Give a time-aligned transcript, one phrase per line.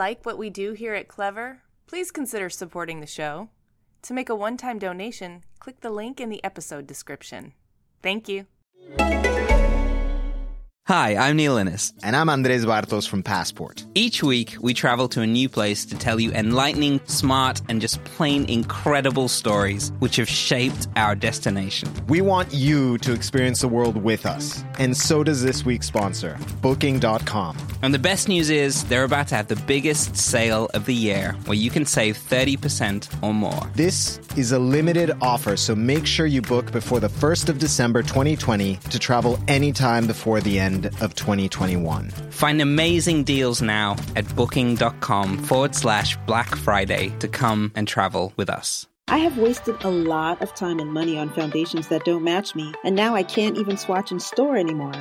[0.00, 3.50] like what we do here at Clever, please consider supporting the show.
[4.00, 7.52] To make a one time donation, click the link in the episode description.
[8.02, 8.46] Thank you.
[10.90, 11.92] Hi, I'm Neil Innes.
[12.02, 13.86] And I'm Andres Bartos from Passport.
[13.94, 18.02] Each week, we travel to a new place to tell you enlightening, smart, and just
[18.02, 21.88] plain incredible stories which have shaped our destination.
[22.08, 24.64] We want you to experience the world with us.
[24.80, 27.56] And so does this week's sponsor, Booking.com.
[27.82, 31.36] And the best news is they're about to have the biggest sale of the year
[31.44, 33.70] where you can save 30% or more.
[33.76, 38.02] This is a limited offer, so make sure you book before the 1st of December
[38.02, 42.10] 2020 to travel anytime before the end of 2021.
[42.30, 48.50] Find amazing deals now at booking.com forward slash Black Friday to come and travel with
[48.50, 48.86] us.
[49.08, 52.72] I have wasted a lot of time and money on foundations that don't match me,
[52.84, 54.94] and now I can't even swatch in store anymore.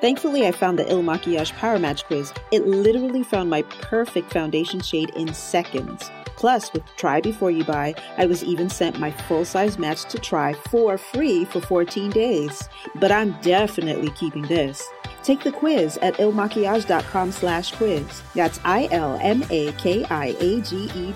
[0.00, 2.32] Thankfully, I found the Il Makiage Power Match quiz.
[2.52, 6.10] It literally found my perfect foundation shade in seconds.
[6.36, 10.18] Plus, with Try Before You Buy, I was even sent my full size match to
[10.18, 12.66] try for free for 14 days.
[12.94, 14.82] But I'm definitely keeping this.
[15.22, 18.22] Take the quiz at ilmakiage.com slash quiz.
[18.34, 19.14] That's I-L-M-A-K-I-A-G-E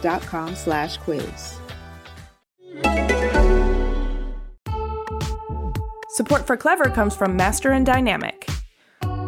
[0.03, 1.61] dot com slash quiz.
[6.11, 8.49] Support for Clever comes from Master and Dynamic.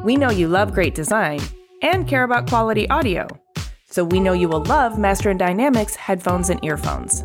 [0.04, 1.40] We know you love great design
[1.82, 3.26] and care about quality audio,
[3.86, 7.24] so we know you will love Master and Dynamic's headphones and earphones.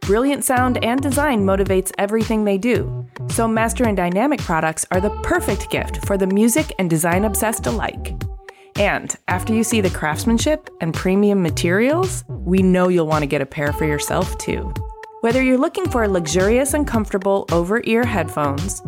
[0.00, 5.10] Brilliant sound and design motivates everything they do, so Master and Dynamic products are the
[5.22, 8.14] perfect gift for the music and design obsessed alike.
[8.76, 13.40] And after you see the craftsmanship and premium materials, we know you'll want to get
[13.40, 14.72] a pair for yourself too.
[15.22, 18.82] Whether you're looking for luxurious and comfortable over ear headphones,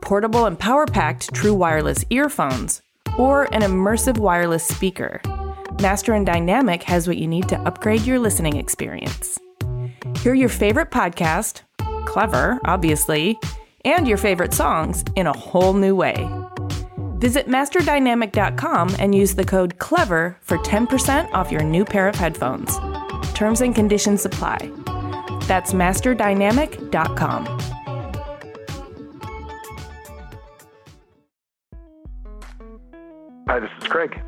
[0.00, 2.82] portable and power packed true wireless earphones,
[3.18, 5.20] or an immersive wireless speaker,
[5.80, 9.38] Master and Dynamic has what you need to upgrade your listening experience.
[10.18, 11.62] Hear your favorite podcast,
[12.06, 13.38] clever, obviously,
[13.84, 16.28] and your favorite songs in a whole new way.
[17.18, 22.76] Visit masterdynamic.com and use the code CLEVER for 10% off your new pair of headphones.
[23.34, 24.70] Terms and conditions apply.
[25.46, 27.46] That's masterdynamic.com.
[33.48, 34.22] Hi, this is Craig.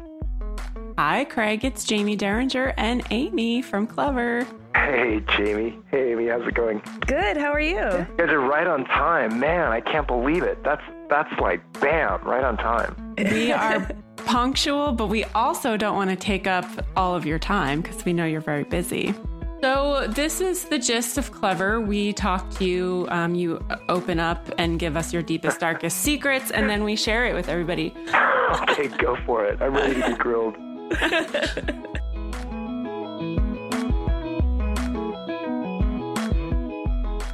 [0.97, 1.65] Hi, Craig.
[1.65, 4.47] It's Jaime Derringer and Amy from Clever.
[4.77, 5.77] Hey, Jaime.
[5.91, 6.29] Hey, Amy.
[6.29, 6.81] How's it going?
[7.01, 7.75] Good, how are you?
[7.75, 9.41] You guys are right on time.
[9.41, 10.63] Man, I can't believe it.
[10.63, 13.15] That's that's like bam, right on time.
[13.19, 16.65] We are punctual, but we also don't want to take up
[16.97, 19.15] all of your time because we know you're very busy.
[19.63, 21.81] So, this is the gist of Clever.
[21.81, 26.53] We talk to you, um, you open up and give us your deepest, darkest secrets,
[26.53, 27.93] and then we share it with everybody.
[28.63, 29.61] okay, go for it.
[29.61, 30.55] I'm ready to be grilled.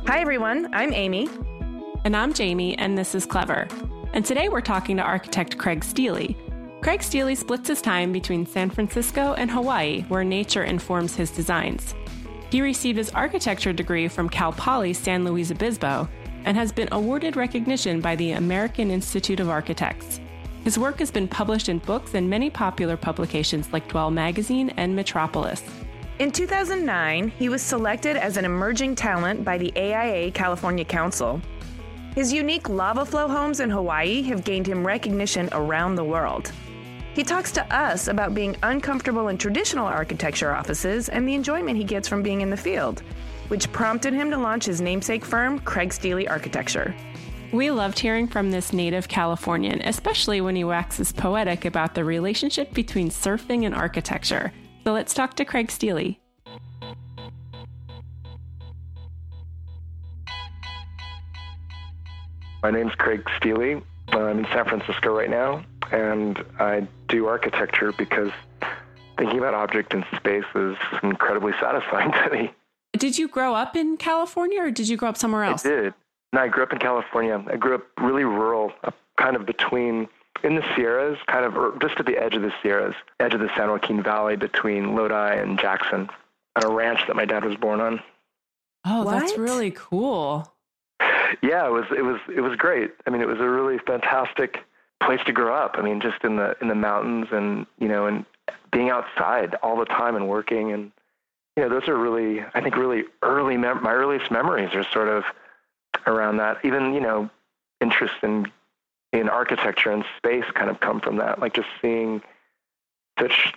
[0.06, 0.72] Hi, everyone.
[0.72, 1.28] I'm Amy.
[2.06, 3.68] And I'm Jaime, and this is Clever.
[4.14, 6.38] And today we're talking to architect Craig Steely.
[6.80, 11.94] Craig Steely splits his time between San Francisco and Hawaii, where nature informs his designs.
[12.50, 16.08] He received his architecture degree from Cal Poly San Luis Obispo
[16.46, 20.18] and has been awarded recognition by the American Institute of Architects.
[20.64, 24.94] His work has been published in books and many popular publications like Dwell Magazine and
[24.94, 25.62] Metropolis.
[26.18, 31.40] In 2009, he was selected as an emerging talent by the AIA California Council.
[32.14, 36.52] His unique lava flow homes in Hawaii have gained him recognition around the world.
[37.14, 41.84] He talks to us about being uncomfortable in traditional architecture offices and the enjoyment he
[41.84, 43.02] gets from being in the field,
[43.48, 46.94] which prompted him to launch his namesake firm, Craig Steely Architecture.
[47.52, 52.72] We loved hearing from this native Californian, especially when he waxes poetic about the relationship
[52.72, 54.52] between surfing and architecture.
[54.84, 56.20] So let's talk to Craig Steely.
[62.62, 63.82] My name's Craig Steely.
[64.10, 68.30] I'm in San Francisco right now, and I do architecture because
[69.18, 72.54] thinking about object in space is incredibly satisfying to me.
[72.92, 75.66] Did you grow up in California or did you grow up somewhere else?
[75.66, 75.94] I did.
[76.32, 77.42] No, I grew up in California.
[77.50, 80.08] I grew up really rural, uh, kind of between
[80.42, 83.50] in the Sierras, kind of just at the edge of the Sierras, edge of the
[83.56, 86.08] San Joaquin Valley between Lodi and Jackson,
[86.56, 88.00] on a ranch that my dad was born on.
[88.86, 89.18] Oh, What?
[89.20, 90.50] that's really cool.
[91.42, 92.92] Yeah, it was it was it was great.
[93.06, 94.64] I mean, it was a really fantastic
[95.02, 95.76] place to grow up.
[95.78, 98.24] I mean, just in the in the mountains and you know and
[98.72, 100.90] being outside all the time and working and
[101.56, 105.08] you know those are really I think really early mem- my earliest memories are sort
[105.08, 105.24] of
[106.06, 106.58] around that.
[106.64, 107.30] Even you know
[107.80, 108.50] interest in
[109.12, 111.38] in architecture and space kind of come from that.
[111.40, 112.22] Like just seeing
[113.18, 113.54] such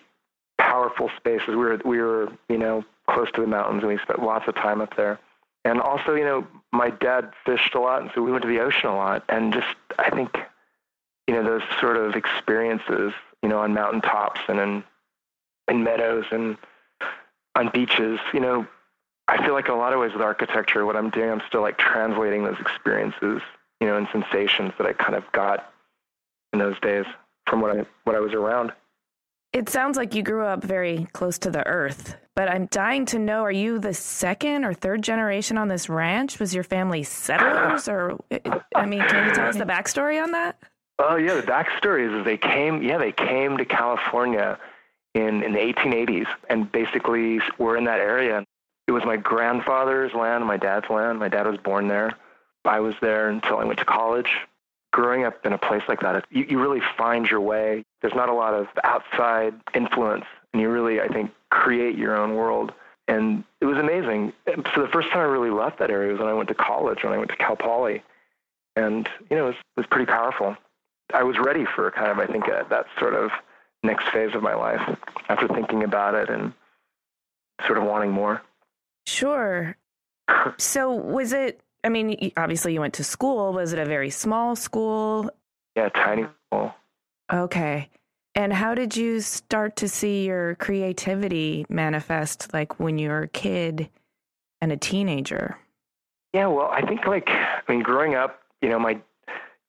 [0.57, 1.49] powerful spaces.
[1.49, 4.55] We were we were you know close to the mountains, and we spent lots of
[4.55, 5.19] time up there.
[5.65, 8.59] And also, you know, my dad fished a lot, and so we went to the
[8.59, 9.23] ocean a lot.
[9.29, 10.37] And just, I think,
[11.27, 14.83] you know, those sort of experiences, you know, on mountaintops and in
[15.69, 16.57] in meadows and
[17.55, 18.67] on beaches, you know,
[19.27, 21.77] I feel like a lot of ways with architecture, what I'm doing, I'm still like
[21.77, 23.41] translating those experiences,
[23.79, 25.71] you know, and sensations that I kind of got
[26.51, 27.05] in those days
[27.47, 28.73] from what I what I was around.
[29.53, 33.19] It sounds like you grew up very close to the earth, but I'm dying to
[33.19, 36.39] know are you the second or third generation on this ranch?
[36.39, 38.19] Was your family settlers or
[38.75, 40.57] I mean, can you tell us the backstory on that?
[40.99, 44.59] Oh yeah, the backstory is, is they came yeah, they came to California
[45.13, 48.45] in in the 1880s and basically were in that area.
[48.87, 51.19] It was my grandfather's land, my dad's land.
[51.19, 52.11] My dad was born there.
[52.65, 54.29] I was there until I went to college
[54.93, 57.83] growing up in a place like that, you, you really find your way.
[58.01, 62.35] There's not a lot of outside influence, and you really, I think, create your own
[62.35, 62.71] world.
[63.09, 64.31] And it was amazing.
[64.73, 67.03] So the first time I really left that area was when I went to college,
[67.03, 68.01] when I went to Cal Poly.
[68.77, 70.55] And, you know, it was, it was pretty powerful.
[71.13, 73.31] I was ready for kind of, I think, a, that sort of
[73.83, 74.97] next phase of my life
[75.27, 76.53] after thinking about it and
[77.65, 78.41] sort of wanting more.
[79.05, 79.77] Sure.
[80.57, 83.51] so was it I mean, obviously you went to school.
[83.51, 85.29] Was it a very small school?
[85.75, 86.75] Yeah, tiny uh, school.
[87.31, 87.89] Okay.
[88.35, 93.27] And how did you start to see your creativity manifest like when you were a
[93.27, 93.89] kid
[94.61, 95.57] and a teenager?
[96.33, 98.99] Yeah, well, I think like I mean growing up, you know, my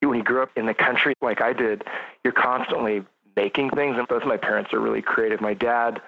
[0.01, 1.83] when you grew up in the country like I did,
[2.23, 3.05] you're constantly
[3.37, 5.41] making things and both of my parents are really creative.
[5.41, 6.01] My dad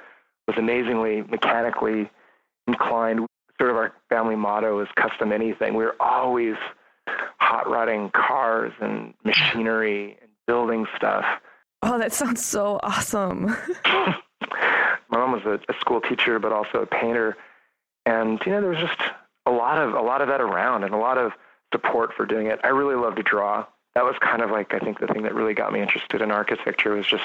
[0.46, 2.10] was amazingly mechanically
[2.66, 3.26] inclined
[3.58, 5.74] sort of our family motto is custom anything.
[5.74, 6.56] We are always
[7.38, 11.24] hot rodding cars and machinery and building stuff.
[11.82, 13.56] Oh, that sounds so awesome.
[15.08, 17.36] My mom was a, a school teacher, but also a painter,
[18.04, 19.00] and you know there was just
[19.46, 21.32] a lot of a lot of that around and a lot of
[21.72, 22.58] support for doing it.
[22.64, 23.66] I really love to draw.
[23.94, 26.30] That was kind of like I think the thing that really got me interested in
[26.30, 27.24] architecture was just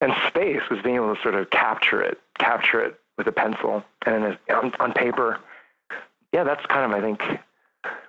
[0.00, 3.84] and space was being able to sort of capture it, capture it with a pencil
[4.06, 5.40] and on, on paper.
[6.32, 7.20] Yeah, that's kind of, I think,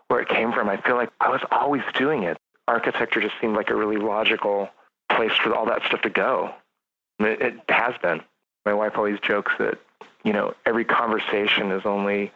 [0.07, 0.69] where it came from.
[0.69, 2.37] I feel like I was always doing it.
[2.67, 4.69] Architecture just seemed like a really logical
[5.11, 6.53] place for all that stuff to go.
[7.19, 8.21] It, it has been.
[8.65, 9.79] My wife always jokes that,
[10.23, 12.31] you know, every conversation is only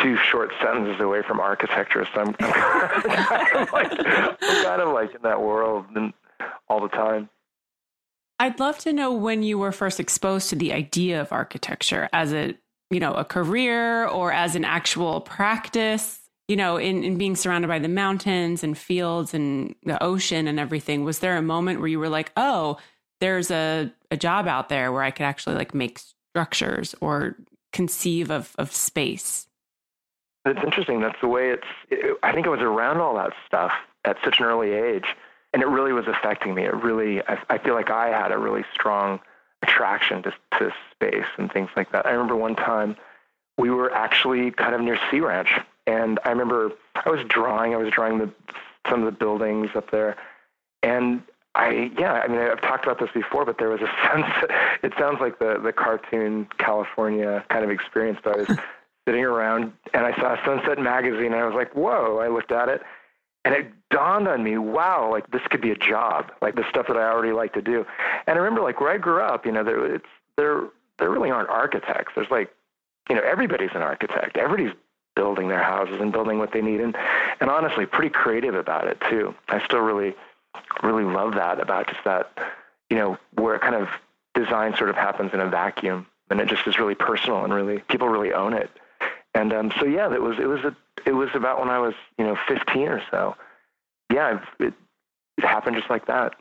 [0.00, 2.06] two short sentences away from architecture.
[2.14, 5.86] So I'm, I'm, kind, of like, I'm kind of like in that world
[6.68, 7.28] all the time.
[8.40, 12.32] I'd love to know when you were first exposed to the idea of architecture as
[12.32, 12.54] a,
[12.90, 17.68] you know, a career or as an actual practice, you know, in, in being surrounded
[17.68, 21.04] by the mountains and fields and the ocean and everything.
[21.04, 22.78] Was there a moment where you were like, oh,
[23.20, 26.00] there's a, a job out there where I could actually like make
[26.32, 27.36] structures or
[27.72, 29.48] conceive of, of space?
[30.44, 31.00] It's interesting.
[31.00, 33.72] That's the way it's, it, I think I was around all that stuff
[34.04, 35.04] at such an early age
[35.52, 36.64] and it really was affecting me.
[36.64, 39.20] It really, I, I feel like I had a really strong
[39.62, 42.06] attraction to, to space and things like that.
[42.06, 42.96] I remember one time
[43.56, 45.50] we were actually kind of near Sea Ranch,
[45.86, 47.74] and I remember I was drawing.
[47.74, 48.30] I was drawing the
[48.88, 50.16] some of the buildings up there,
[50.82, 51.22] and
[51.54, 52.12] I yeah.
[52.12, 54.52] I mean, I've talked about this before, but there was a sense.
[54.82, 58.18] It sounds like the the cartoon California kind of experience.
[58.22, 58.58] But I was
[59.08, 62.68] sitting around, and I saw Sunset Magazine, and I was like, "Whoa!" I looked at
[62.68, 62.82] it,
[63.44, 66.86] and it dawned on me, wow, like this could be a job, like the stuff
[66.88, 67.86] that I already like to do.
[68.26, 70.64] And I remember like where I grew up, you know, there it's there
[70.98, 72.12] there really aren't architects.
[72.14, 72.52] There's like,
[73.08, 74.36] you know, everybody's an architect.
[74.36, 74.76] Everybody's
[75.14, 76.96] building their houses and building what they need and
[77.40, 79.34] and honestly pretty creative about it too.
[79.48, 80.14] I still really
[80.82, 82.32] really love that about just that,
[82.90, 83.88] you know, where kind of
[84.34, 87.78] design sort of happens in a vacuum and it just is really personal and really
[87.88, 88.70] people really own it.
[89.38, 90.76] And um, so yeah, it was it was a
[91.06, 93.36] it was about when I was you know 15 or so.
[94.12, 94.74] Yeah, it,
[95.36, 96.34] it happened just like that.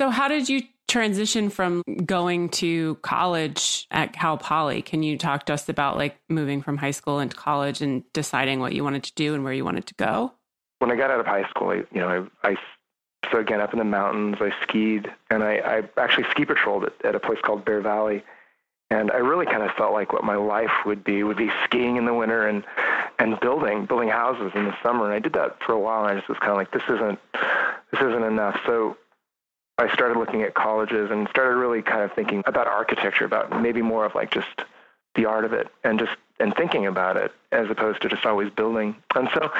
[0.00, 4.80] So how did you transition from going to college at Cal Poly?
[4.80, 8.60] Can you talk to us about like moving from high school into college and deciding
[8.60, 10.32] what you wanted to do and where you wanted to go?
[10.78, 12.56] When I got out of high school, I, you know, I, I
[13.30, 17.04] so again up in the mountains, I skied and I, I actually ski patrolled at,
[17.04, 18.22] at a place called Bear Valley
[18.90, 21.96] and I really kind of felt like what my life would be would be skiing
[21.96, 22.64] in the winter and
[23.18, 25.04] and building building houses in the summer.
[25.04, 26.04] And I did that for a while.
[26.04, 27.18] And I just was kind of like, this isn't
[27.92, 28.58] this isn't enough.
[28.66, 28.96] So
[29.76, 33.82] I started looking at colleges and started really kind of thinking about architecture, about maybe
[33.82, 34.62] more of like just
[35.14, 38.50] the art of it, and just and thinking about it as opposed to just always
[38.50, 38.96] building.
[39.14, 39.50] And so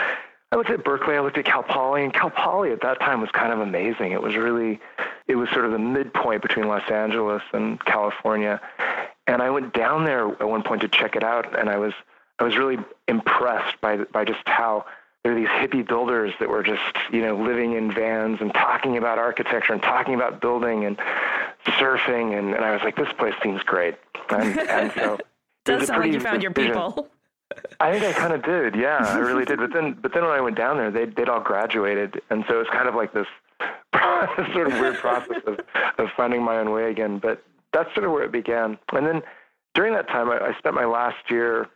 [0.50, 3.20] I looked at Berkeley, I looked at Cal Poly, and Cal Poly at that time
[3.20, 4.12] was kind of amazing.
[4.12, 4.80] It was really,
[5.26, 8.58] it was sort of the midpoint between Los Angeles and California.
[9.28, 11.92] And I went down there at one point to check it out, and I was
[12.40, 14.86] I was really impressed by by just how
[15.22, 16.82] there were these hippie builders that were just
[17.12, 20.98] you know living in vans and talking about architecture and talking about building and
[21.66, 23.96] surfing, and, and I was like, this place seems great,
[24.30, 25.18] and, and so.
[25.64, 27.08] Does sound like you found your people.
[27.78, 28.74] I think I kind of did.
[28.74, 29.58] Yeah, I really did.
[29.58, 32.54] But then, but then when I went down there, they they'd all graduated, and so
[32.54, 33.26] it was kind of like this
[34.54, 35.60] sort of weird process of,
[35.98, 37.18] of finding my own way again.
[37.18, 38.78] But that's sort of where it began.
[38.92, 39.22] And then
[39.74, 41.68] during that time, I, I spent my last year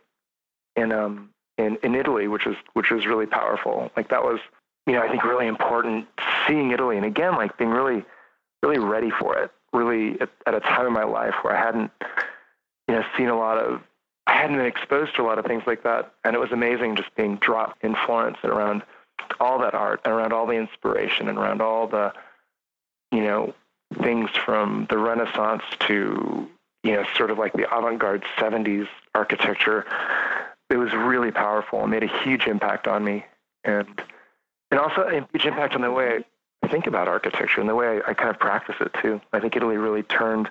[0.75, 3.91] in um in in Italy, which was which was really powerful.
[3.95, 4.39] Like that was
[4.87, 6.07] you know I think really important
[6.47, 8.03] seeing Italy, and again like being really
[8.61, 9.51] really ready for it.
[9.71, 11.91] Really at, at a time in my life where I hadn't
[12.87, 13.81] you know seen a lot of
[14.27, 16.95] I hadn't been exposed to a lot of things like that, and it was amazing
[16.95, 18.83] just being dropped in Florence and around
[19.39, 22.13] all that art and around all the inspiration and around all the,
[23.11, 23.53] you know,
[24.01, 26.47] things from the Renaissance to,
[26.83, 29.85] you know, sort of like the avant-garde 70s architecture.
[30.69, 33.25] It was really powerful and made a huge impact on me,
[33.63, 33.87] and
[34.71, 36.23] and also a huge impact on the way
[36.63, 39.21] I think about architecture and the way I, I kind of practice it too.
[39.33, 40.49] I think Italy really turned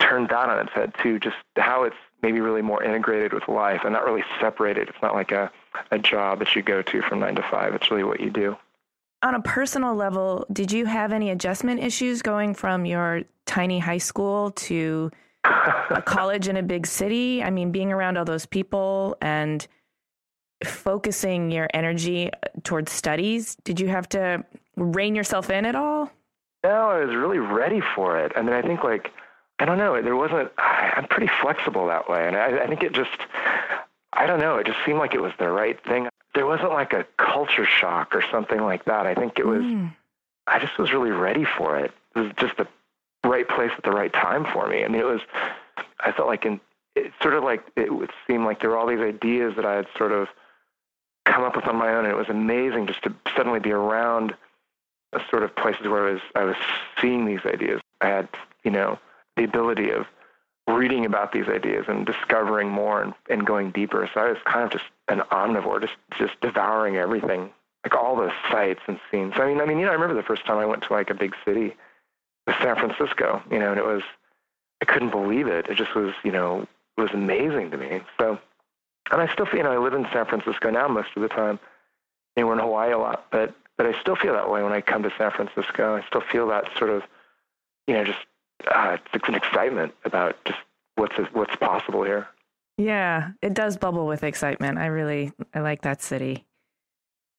[0.00, 1.18] turned that on its head too.
[1.18, 4.88] Just how it's maybe really more integrated with life and not really separated.
[4.88, 5.50] It's not like a,
[5.90, 7.74] a job that you go to from nine to five.
[7.74, 8.56] It's really what you do.
[9.22, 13.98] On a personal level, did you have any adjustment issues going from your tiny high
[13.98, 15.10] school to
[15.44, 17.42] a college in a big city?
[17.42, 19.66] I mean, being around all those people and
[20.64, 24.44] focusing your energy uh, towards studies, did you have to
[24.76, 26.10] rein yourself in at all?
[26.64, 28.32] No, I was really ready for it.
[28.34, 29.12] I mean, I think like
[29.62, 30.00] I don't know.
[30.02, 30.50] There wasn't.
[30.58, 33.10] I'm pretty flexible that way, and I, I think it just.
[34.12, 34.56] I don't know.
[34.56, 36.08] It just seemed like it was the right thing.
[36.34, 39.06] There wasn't like a culture shock or something like that.
[39.06, 39.62] I think it was.
[39.62, 39.94] Mm.
[40.46, 41.92] I just was really ready for it.
[42.16, 42.66] It was just the
[43.24, 44.84] right place at the right time for me.
[44.84, 45.20] I mean, it was.
[46.00, 46.60] I felt like in.
[46.94, 49.76] It sort of like it would seem like there were all these ideas that I
[49.76, 50.28] had sort of
[51.24, 54.34] come up with on my own, and it was amazing just to suddenly be around
[55.14, 56.56] a sort of places where I was I was
[57.00, 57.80] seeing these ideas.
[58.00, 58.28] I had
[58.64, 58.98] you know
[59.36, 60.06] the ability of
[60.68, 64.08] reading about these ideas and discovering more and, and going deeper.
[64.12, 67.50] So I was kind of just an omnivore, just just devouring everything,
[67.84, 69.34] like all the sights and scenes.
[69.36, 71.10] I mean, I mean, you know, I remember the first time I went to like
[71.10, 71.74] a big city,
[72.60, 74.02] San Francisco, you know, and it was,
[74.80, 75.66] I couldn't believe it.
[75.68, 76.66] It just was, you know,
[76.96, 78.00] it was amazing to me.
[78.18, 78.38] So,
[79.10, 81.28] and I still, feel, you know, I live in San Francisco now most of the
[81.28, 81.58] time.
[82.36, 84.80] And we're in Hawaii a lot, but but I still feel that way when I
[84.80, 85.96] come to San Francisco.
[85.96, 87.02] I still feel that sort of,
[87.86, 88.18] you know, just
[88.68, 90.58] uh, it's an excitement about just
[90.96, 92.28] what's what's possible here.
[92.78, 94.78] Yeah, it does bubble with excitement.
[94.78, 96.46] I really I like that city.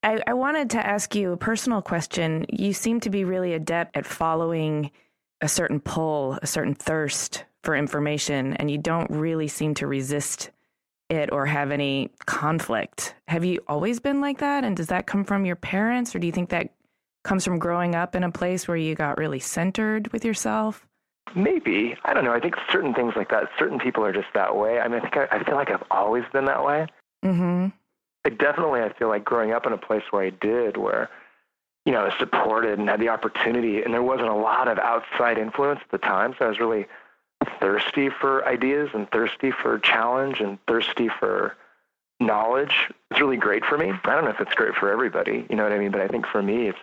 [0.03, 2.45] I, I wanted to ask you a personal question.
[2.49, 4.91] You seem to be really adept at following
[5.41, 10.51] a certain pull, a certain thirst for information, and you don't really seem to resist
[11.09, 13.15] it or have any conflict.
[13.27, 14.63] Have you always been like that?
[14.63, 16.73] And does that come from your parents, or do you think that
[17.23, 20.85] comes from growing up in a place where you got really centered with yourself?
[21.35, 22.33] Maybe I don't know.
[22.33, 23.49] I think certain things like that.
[23.57, 24.79] Certain people are just that way.
[24.79, 26.87] I mean, I think I, I feel like I've always been that way.
[27.23, 27.67] Mm-hmm.
[28.25, 31.09] I definitely, I feel like growing up in a place where I did, where
[31.85, 34.79] you know, I was supported and had the opportunity, and there wasn't a lot of
[34.79, 36.33] outside influence at the time.
[36.39, 36.85] So I was really
[37.59, 41.57] thirsty for ideas and thirsty for challenge and thirsty for
[42.19, 43.91] knowledge It's really great for me.
[43.91, 45.91] I don't know if it's great for everybody, you know what I mean?
[45.91, 46.79] But I think for me, it's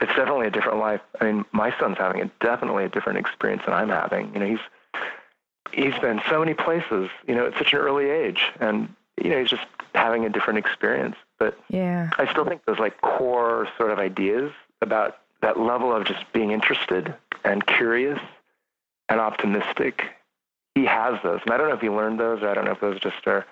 [0.00, 1.00] it's definitely a different life.
[1.20, 4.32] I mean, my son's having a definitely a different experience than I'm having.
[4.34, 4.58] You know, he's
[5.72, 9.38] he's been so many places, you know, at such an early age, and you know,
[9.40, 11.16] he's just having a different experience.
[11.38, 16.04] But yeah, I still think those like core sort of ideas about that level of
[16.04, 18.18] just being interested and curious
[19.08, 20.04] and optimistic.
[20.74, 22.72] He has those, and I don't know if he learned those, or I don't know
[22.72, 23.46] if those just are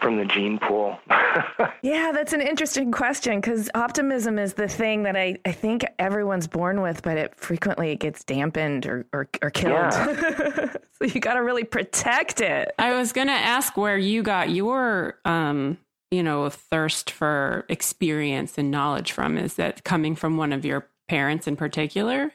[0.00, 0.98] from the gene pool?
[1.82, 6.46] yeah, that's an interesting question because optimism is the thing that I, I think everyone's
[6.46, 9.72] born with, but it frequently gets dampened or, or, or killed.
[9.72, 10.72] Yeah.
[10.92, 12.72] so you got to really protect it.
[12.78, 15.78] I was going to ask where you got your, um,
[16.10, 19.38] you know, thirst for experience and knowledge from.
[19.38, 22.32] Is that coming from one of your parents in particular?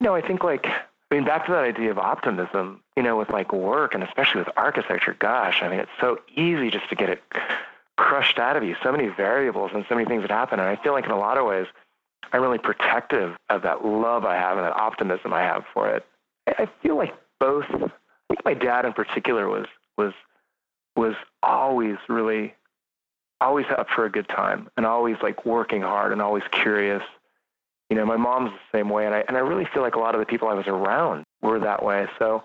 [0.00, 0.66] No, I think like
[1.10, 4.42] I mean, back to that idea of optimism, you know, with like work and especially
[4.42, 7.22] with architecture, gosh, I mean, it's so easy just to get it
[7.96, 8.76] crushed out of you.
[8.82, 10.60] So many variables and so many things that happen.
[10.60, 11.66] And I feel like in a lot of ways,
[12.32, 16.06] I'm really protective of that love I have and that optimism I have for it.
[16.46, 17.90] I feel like both, I
[18.28, 19.66] think my dad in particular was,
[19.98, 20.12] was,
[20.94, 22.54] was always really,
[23.40, 27.02] always up for a good time and always like working hard and always curious
[27.90, 29.98] you know, my mom's the same way, and I and I really feel like a
[29.98, 32.06] lot of the people I was around were that way.
[32.18, 32.44] So,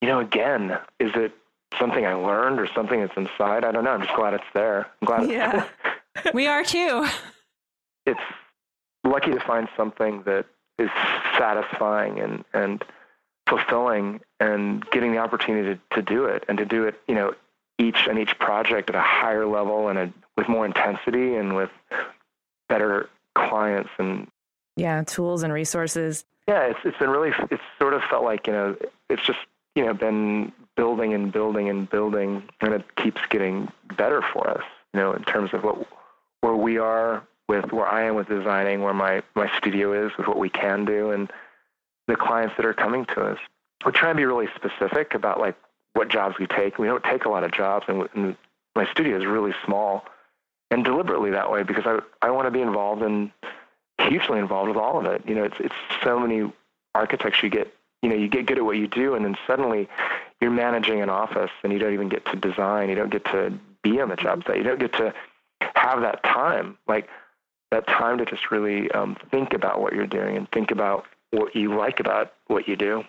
[0.00, 1.32] you know, again, is it
[1.78, 3.64] something I learned or something that's inside?
[3.64, 3.90] I don't know.
[3.90, 4.86] I'm just glad it's there.
[5.02, 5.28] I'm glad.
[5.28, 5.66] Yeah,
[6.34, 7.06] we are too.
[8.06, 8.20] It's
[9.02, 10.46] lucky to find something that
[10.78, 10.90] is
[11.36, 12.84] satisfying and and
[13.48, 17.34] fulfilling, and getting the opportunity to, to do it and to do it, you know,
[17.78, 21.70] each and each project at a higher level and a, with more intensity and with
[22.68, 24.28] better clients and
[24.76, 26.24] yeah, tools and resources.
[26.48, 28.76] Yeah, it's it's been really it's sort of felt like you know
[29.08, 29.38] it's just
[29.74, 34.64] you know been building and building and building, and it keeps getting better for us.
[34.92, 35.86] You know, in terms of what
[36.40, 40.26] where we are with where I am with designing, where my my studio is with
[40.26, 41.32] what we can do, and
[42.06, 43.38] the clients that are coming to us.
[43.86, 45.56] We try and be really specific about like
[45.94, 46.78] what jobs we take.
[46.78, 48.36] We don't take a lot of jobs, and, and
[48.74, 50.04] my studio is really small,
[50.70, 53.32] and deliberately that way because I I want to be involved in
[54.00, 55.22] hugely involved with all of it.
[55.26, 56.52] You know, it's it's so many
[56.94, 57.72] architects you get.
[58.02, 59.88] You know, you get good at what you do, and then suddenly
[60.40, 62.88] you're managing an office, and you don't even get to design.
[62.88, 64.58] You don't get to be on the job site.
[64.58, 65.14] You don't get to
[65.74, 67.08] have that time, like
[67.70, 71.54] that time to just really um, think about what you're doing and think about what
[71.56, 73.04] you like about what you do.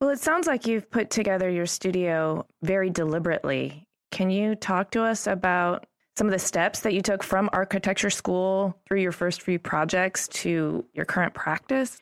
[0.00, 3.86] Well, it sounds like you've put together your studio very deliberately.
[4.12, 8.10] Can you talk to us about some of the steps that you took from architecture
[8.10, 11.98] school through your first few projects to your current practice?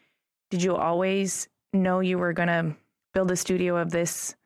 [0.50, 2.76] Did you always know you were going to
[3.12, 4.36] build a studio of this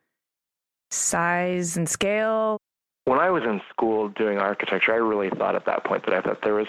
[0.91, 2.57] size and scale?
[3.05, 6.21] When I was in school doing architecture, I really thought at that point that I
[6.21, 6.69] thought there was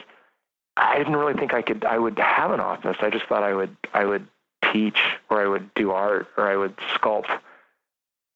[0.78, 2.98] I didn't really think I could I would have an office.
[3.02, 4.28] I just thought I would I would
[4.72, 7.38] teach or I would do art or I would sculpt.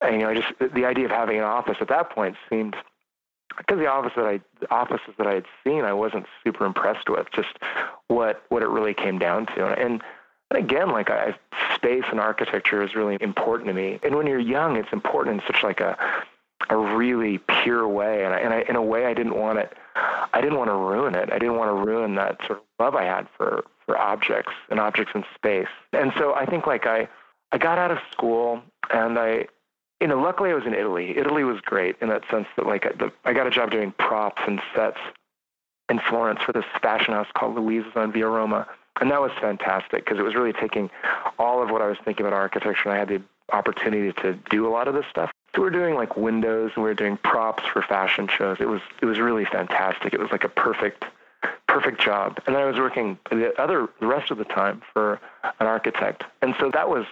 [0.01, 2.75] And, you know, I just the idea of having an office at that point seemed
[3.57, 4.39] because the office that I
[4.72, 7.57] offices that I had seen, I wasn't super impressed with just
[8.07, 9.67] what what it really came down to.
[9.67, 10.01] And,
[10.51, 11.36] and again, like I,
[11.75, 14.00] space and architecture is really important to me.
[14.03, 15.98] And when you're young, it's important in such like a
[16.69, 18.24] a really pure way.
[18.24, 19.74] And I, and I in a way, I didn't want it.
[19.96, 21.29] I didn't want to ruin it.
[21.31, 24.79] I didn't want to ruin that sort of love I had for for objects and
[24.79, 25.68] objects in space.
[25.92, 27.07] And so I think like I
[27.51, 28.61] I got out of school
[28.92, 29.48] and I
[30.03, 31.18] you know, luckily I was in Italy.
[31.18, 34.42] Italy was great in that sense that like I, I got a job doing props
[34.46, 34.98] and sets
[35.87, 38.68] in Florence for this fashion house called Luisa's on Via Roma.
[39.00, 40.89] And that was fantastic because it was really taking
[41.39, 43.22] all of what I was thinking about architecture and I had the
[43.53, 45.31] opportunity to do a lot of this stuff.
[45.55, 48.57] So we were doing like windows and we were doing props for fashion shows.
[48.59, 50.13] It was it was really fantastic.
[50.13, 51.05] It was like a perfect
[51.70, 52.42] perfect job.
[52.46, 55.22] And then I was working the other the rest of the time for
[55.61, 56.25] an architect.
[56.42, 57.05] And so that was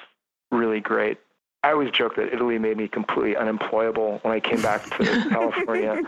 [0.51, 1.19] really great.
[1.63, 6.01] I always joke that Italy made me completely unemployable when I came back to California.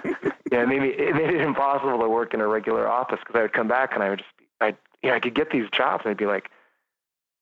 [0.52, 3.38] Yeah, it made me it made it impossible to work in a regular office because
[3.38, 4.68] I would come back and I would just I
[5.04, 6.50] you know I could get these jobs and I'd be like,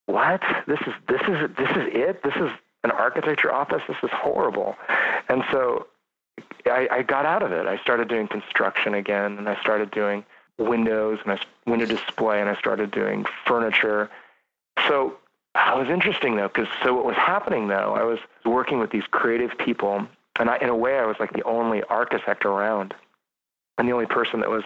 [0.07, 0.41] what?
[0.67, 2.23] This is this is this is it?
[2.23, 2.51] This is
[2.83, 3.81] an architecture office?
[3.87, 4.75] This is horrible.
[5.29, 5.87] And so
[6.65, 7.67] I, I got out of it.
[7.67, 10.25] I started doing construction again, and I started doing
[10.57, 14.09] windows and I window display, and I started doing furniture.
[14.87, 15.15] So
[15.55, 19.03] it was interesting though, because so what was happening though, I was working with these
[19.11, 20.07] creative people,
[20.39, 22.93] and I, in a way, I was like the only architect around,
[23.77, 24.63] and the only person that was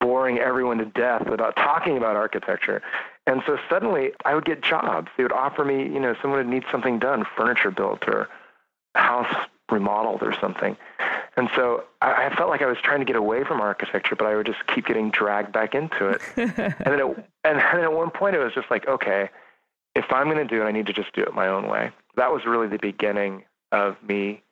[0.00, 2.82] boring everyone to death about talking about architecture.
[3.26, 5.08] And so suddenly I would get jobs.
[5.16, 8.28] They would offer me, you know, someone would need something done, furniture built or
[8.96, 9.32] house
[9.70, 10.76] remodeled or something.
[11.36, 14.26] And so I, I felt like I was trying to get away from architecture, but
[14.26, 16.20] I would just keep getting dragged back into it.
[16.36, 19.30] and then it, and then at one point it was just like, okay,
[19.94, 21.90] if I'm going to do it, I need to just do it my own way.
[22.16, 24.42] That was really the beginning of me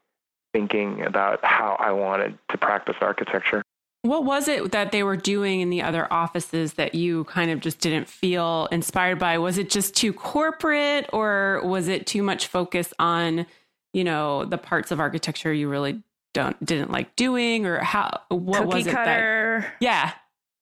[0.53, 3.62] thinking about how I wanted to practice architecture.
[4.03, 7.61] What was it that they were doing in the other offices that you kind of
[7.61, 9.37] just didn't feel inspired by?
[9.38, 13.46] Was it just too corporate or was it too much focus on,
[13.92, 18.62] you know, the parts of architecture you really don't didn't like doing or how what
[18.62, 20.12] Cookie was it that Yeah.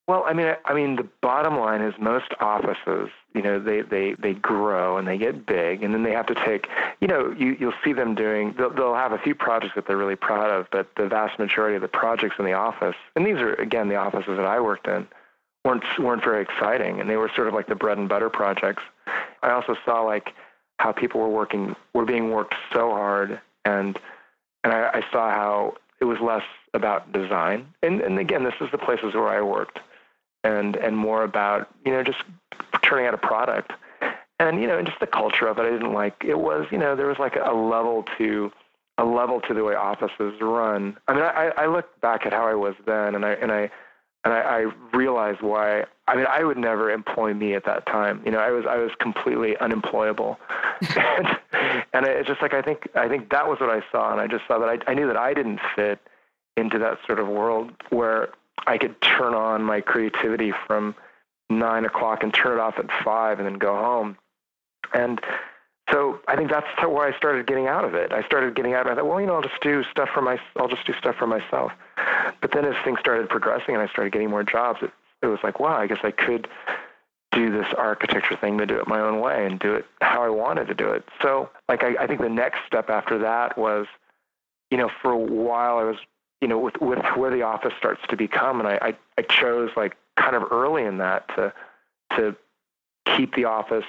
[0.09, 4.15] Well, I mean, I mean, the bottom line is most offices, you know, they they
[4.15, 6.67] they grow and they get big, and then they have to take,
[7.01, 8.55] you know, you you'll see them doing.
[8.57, 11.77] They'll, they'll have a few projects that they're really proud of, but the vast majority
[11.77, 14.87] of the projects in the office, and these are again the offices that I worked
[14.89, 15.07] in,
[15.65, 18.83] weren't weren't very exciting, and they were sort of like the bread and butter projects.
[19.43, 20.33] I also saw like
[20.79, 23.99] how people were working, were being worked so hard, and
[24.65, 28.71] and I, I saw how it was less about design, and and again, this is
[28.73, 29.81] the places where I worked
[30.45, 32.23] and and more about you know just
[32.89, 33.73] turning out a product.
[34.41, 36.79] And you know and just the culture of it I didn't like it was you
[36.79, 38.53] know there was like a level to
[38.97, 40.97] a level to the way offices run.
[41.09, 43.71] I mean I I look back at how I was then and I and I
[44.25, 48.23] and I, I realized why I mean I would never employ me at that time.
[48.25, 50.39] You know I was I was completely unemployable.
[51.51, 54.21] And, and it's just like I think I think that was what I saw, and
[54.21, 55.99] I just saw that I, I knew that I didn't fit
[56.57, 58.29] into that sort of world where
[58.67, 60.95] I could turn on my creativity from
[61.51, 64.17] nine o'clock and turn it off at five and then go home.
[64.93, 65.21] And
[65.91, 68.13] so I think that's where I started getting out of it.
[68.13, 68.87] I started getting out.
[68.87, 71.17] I thought, well, you know, I'll just do stuff for my, I'll just do stuff
[71.17, 71.73] for myself.
[72.41, 74.91] But then as things started progressing and I started getting more jobs, it,
[75.23, 76.49] it was like, wow, I guess I could
[77.33, 80.29] do this architecture thing, but do it my own way and do it how I
[80.29, 81.05] wanted to do it.
[81.23, 83.87] So, like, I, I think the next step after that was,
[84.71, 85.97] you know, for a while I was,
[86.41, 89.71] you know, with with where the office starts to become, and I, I, I chose
[89.77, 91.53] like kind of early in that to
[92.17, 92.37] to
[93.17, 93.85] keep the office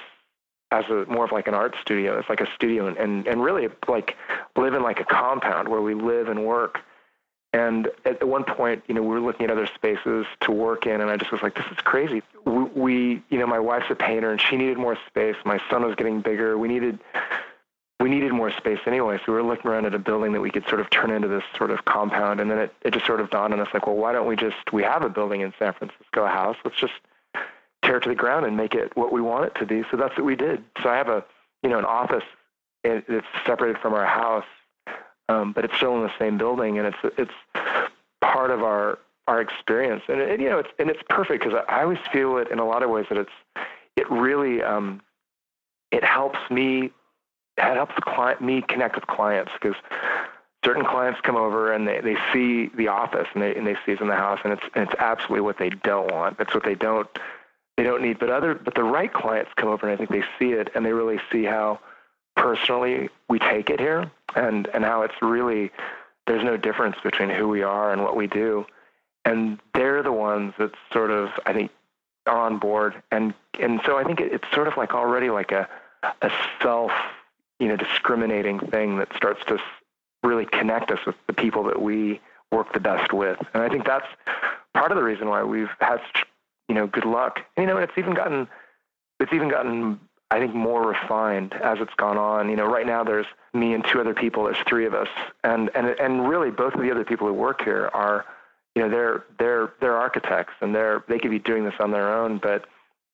[0.70, 2.18] as a more of like an art studio.
[2.18, 4.16] It's like a studio and, and, and really like
[4.56, 6.80] live in like a compound where we live and work.
[7.52, 11.00] And at one point, you know, we were looking at other spaces to work in,
[11.00, 12.22] and I just was like, this is crazy.
[12.44, 15.34] We, we, you know, my wife's a painter, and she needed more space.
[15.44, 16.56] My son was getting bigger.
[16.56, 17.00] We needed,
[18.00, 19.18] we needed more space anyway.
[19.18, 21.28] So we were looking around at a building that we could sort of turn into
[21.28, 22.40] this sort of compound.
[22.40, 24.36] And then it, it just sort of dawned on us, like, well, why don't we
[24.36, 24.72] just?
[24.72, 26.56] We have a building in San Francisco, a house.
[26.64, 26.94] Let's just
[27.84, 29.84] tear it to the ground and make it what we want it to be.
[29.90, 30.64] So that's what we did.
[30.82, 31.24] So I have a,
[31.62, 32.24] you know, an office
[32.82, 34.46] that's separated from our house,
[35.28, 37.84] um, but it's still in the same building, and it's it's
[38.22, 40.02] part of our our experience.
[40.08, 42.58] And it, you know, it's and it's perfect because I, I always feel it in
[42.58, 45.02] a lot of ways that it's it really um,
[45.90, 46.92] it helps me
[47.68, 49.76] it helps client, me connect with clients because
[50.64, 53.92] certain clients come over and they, they see the office and they and they see
[53.92, 56.36] it in the house and it's and it's absolutely what they don't want.
[56.38, 57.08] It's what they don't
[57.76, 58.18] they don't need.
[58.18, 60.84] But other, but the right clients come over and I think they see it and
[60.84, 61.80] they really see how
[62.36, 65.70] personally we take it here and and how it's really
[66.26, 68.64] there's no difference between who we are and what we do,
[69.24, 71.70] and they're the ones that sort of I think
[72.26, 75.52] are on board and and so I think it, it's sort of like already like
[75.52, 75.68] a
[76.22, 76.30] a
[76.62, 76.92] self
[77.60, 79.58] you know discriminating thing that starts to
[80.24, 82.20] really connect us with the people that we
[82.50, 84.06] work the best with, and I think that's
[84.74, 86.26] part of the reason why we've had such
[86.70, 87.40] you know, good luck.
[87.56, 88.46] And, you know, it's even gotten,
[89.18, 89.98] it's even gotten,
[90.30, 92.48] I think, more refined as it's gone on.
[92.48, 94.44] You know, right now there's me and two other people.
[94.44, 95.08] There's three of us,
[95.42, 98.24] and and and really both of the other people who work here are,
[98.76, 102.14] you know, they're they're they're architects, and they're they could be doing this on their
[102.14, 102.66] own, but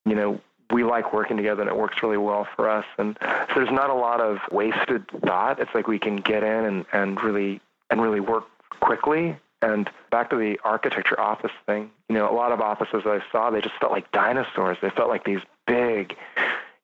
[0.05, 0.39] you know,
[0.71, 2.85] we like working together and it works really well for us.
[2.97, 5.59] And so there's not a lot of wasted thought.
[5.59, 8.45] It's like we can get in and, and really and really work
[8.79, 13.21] quickly and back to the architecture office thing, you know, a lot of offices I
[13.31, 14.77] saw, they just felt like dinosaurs.
[14.81, 16.15] They felt like these big,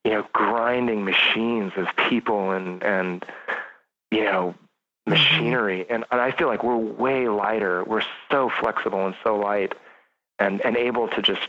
[0.04, 3.26] you know, grinding machines of people and, and
[4.10, 4.56] you know,
[5.08, 5.12] mm-hmm.
[5.12, 5.86] machinery.
[5.90, 7.84] And, and I feel like we're way lighter.
[7.84, 9.76] We're so flexible and so light
[10.40, 11.48] and, and able to just,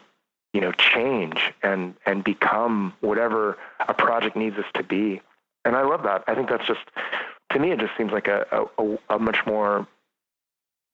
[0.55, 5.21] you know, change and, and become whatever a project needs us to be.
[5.67, 6.25] And I love that.
[6.27, 6.81] I think that's just,
[7.53, 8.47] to me, it just seems like a,
[8.79, 9.87] a, a much more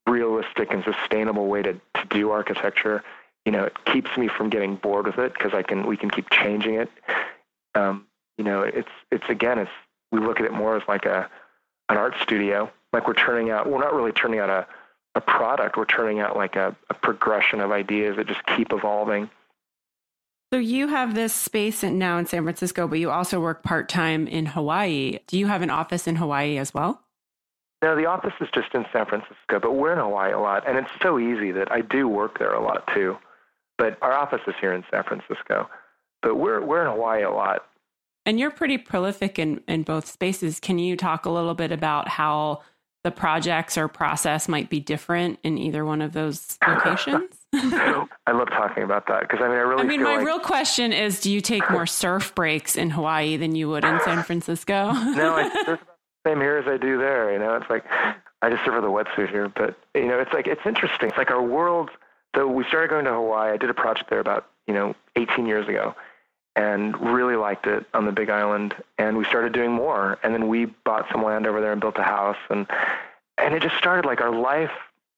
[0.08, 3.04] realistic and sustainable way to, to do architecture.
[3.44, 6.10] You know, it keeps me from getting bored with it because I can we can
[6.10, 6.90] keep changing it.
[7.74, 8.06] Um,
[8.38, 9.70] you know, it's it's again, it's
[10.12, 11.28] we look at it more as like a
[11.88, 12.70] an art studio.
[12.92, 14.66] Like we're turning out, we're not really turning out a
[15.14, 15.76] a product.
[15.76, 19.30] We're turning out like a, a progression of ideas that just keep evolving.
[20.52, 24.26] So you have this space now in San Francisco, but you also work part time
[24.26, 25.20] in Hawaii.
[25.28, 27.02] Do you have an office in Hawaii as well?
[27.82, 30.76] No, the office is just in San Francisco, but we're in Hawaii a lot, and
[30.76, 33.16] it's so easy that I do work there a lot too.
[33.78, 35.70] But our office is here in San Francisco,
[36.20, 37.64] but we're we're in Hawaii a lot.
[38.26, 40.58] And you're pretty prolific in in both spaces.
[40.60, 42.60] Can you talk a little bit about how
[43.02, 47.36] the projects or process might be different in either one of those locations?
[47.52, 49.82] I love talking about that because I mean, I really.
[49.82, 50.26] I mean, my like...
[50.26, 53.98] real question is: Do you take more surf breaks in Hawaii than you would in
[54.04, 54.92] San Francisco?
[54.92, 55.78] no, I,
[56.26, 57.32] same here as I do there.
[57.32, 57.84] You know, it's like
[58.42, 61.08] I just serve the wetsuit here, but you know, it's like it's interesting.
[61.08, 61.90] It's like our world.
[62.36, 63.52] So we started going to Hawaii.
[63.52, 65.94] I did a project there about you know 18 years ago,
[66.56, 68.74] and really liked it on the Big Island.
[68.98, 70.18] And we started doing more.
[70.22, 72.38] And then we bought some land over there and built a house.
[72.48, 72.66] And
[73.38, 74.72] and it just started like our life,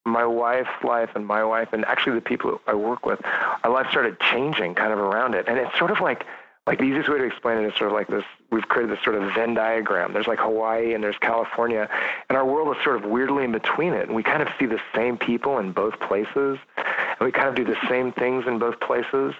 [0.05, 3.19] my wife's life, and my wife, and actually the people I work with,
[3.63, 5.47] our life started changing kind of around it.
[5.47, 6.25] And it's sort of like
[6.65, 9.03] like the easiest way to explain it is sort of like this we've created this
[9.03, 11.89] sort of venn diagram there's like hawaii and there's california
[12.29, 14.65] and our world is sort of weirdly in between it and we kind of see
[14.65, 18.59] the same people in both places and we kind of do the same things in
[18.59, 19.33] both places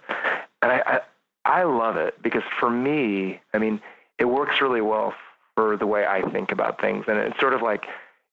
[0.61, 0.99] and i
[1.45, 3.81] i, love it because for me i mean
[4.19, 5.13] it works really well
[5.55, 7.05] for the way i think about things.
[7.07, 7.85] And it's sort of like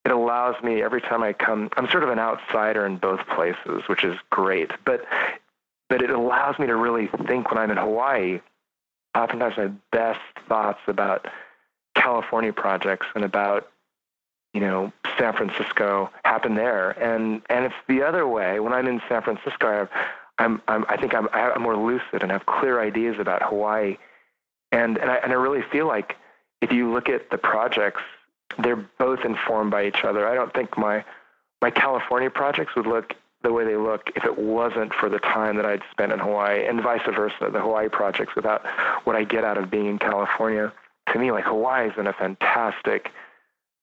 [0.04, 3.82] it allows me every time i come i'm sort of an outsider in both places
[3.86, 4.70] which is great.
[4.84, 5.04] But
[5.88, 8.40] but it allows me to really think when i'm in hawaii
[9.16, 11.26] oftentimes my best thoughts about
[11.94, 13.68] California projects and about
[14.54, 18.60] you know San Francisco happen there, and and it's the other way.
[18.60, 19.88] When I'm in San Francisco, I
[20.40, 23.98] I'm, I'm I think I'm I'm more lucid and have clear ideas about Hawaii,
[24.72, 26.16] and and I and I really feel like
[26.62, 28.00] if you look at the projects,
[28.58, 30.26] they're both informed by each other.
[30.26, 31.04] I don't think my
[31.60, 35.56] my California projects would look the way they look if it wasn't for the time
[35.56, 37.50] that I'd spent in Hawaii, and vice versa.
[37.52, 38.66] The Hawaii projects, without
[39.04, 40.72] what I get out of being in California,
[41.12, 43.10] to me, like Hawaii's been a fantastic.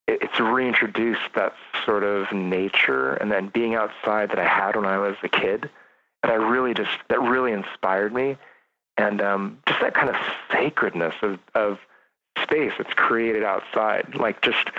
[0.07, 1.53] It's reintroduced that
[1.85, 5.69] sort of nature and then being outside that I had when I was a kid,
[6.23, 8.37] and I really just that really inspired me,
[8.97, 10.15] and um, just that kind of
[10.51, 11.79] sacredness of of
[12.41, 14.69] space that's created outside, like just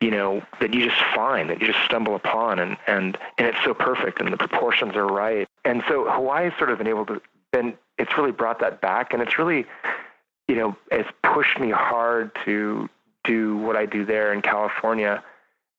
[0.00, 3.62] you know, that you just find, that you just stumble upon, and and and it's
[3.64, 5.46] so perfect, and the proportions are right.
[5.64, 7.20] And so Hawaii Hawaii's sort of been able to,
[7.52, 9.66] then it's really brought that back, and it's really,
[10.48, 12.88] you know, it's pushed me hard to
[13.24, 15.22] do what I do there in California.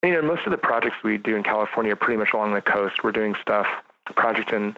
[0.04, 2.62] You know, most of the projects we do in California are pretty much along the
[2.62, 3.04] coast.
[3.04, 3.68] We're doing stuff,
[4.16, 4.76] project in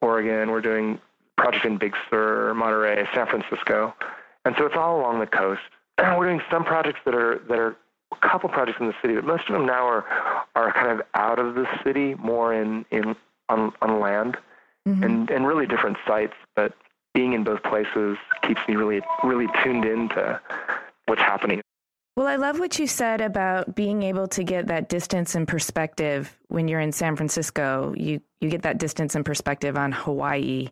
[0.00, 1.00] Oregon, we're doing
[1.36, 3.94] project in Big Sur, Monterey, San Francisco,
[4.44, 5.62] and so it's all along the coast.
[5.98, 7.76] And we're doing some projects that are that are
[8.12, 10.04] a couple projects in the city, but most of them now are
[10.54, 13.16] are kind of out of the city, more in in
[13.48, 14.36] on on land,
[14.86, 15.02] mm-hmm.
[15.02, 16.34] and and really different sites.
[16.56, 16.74] But
[17.14, 20.40] being in both places keeps me really really tuned into
[21.06, 21.62] what's happening.
[22.18, 26.36] Well, I love what you said about being able to get that distance and perspective
[26.48, 27.94] when you're in San Francisco.
[27.96, 30.70] You you get that distance and perspective on Hawaii,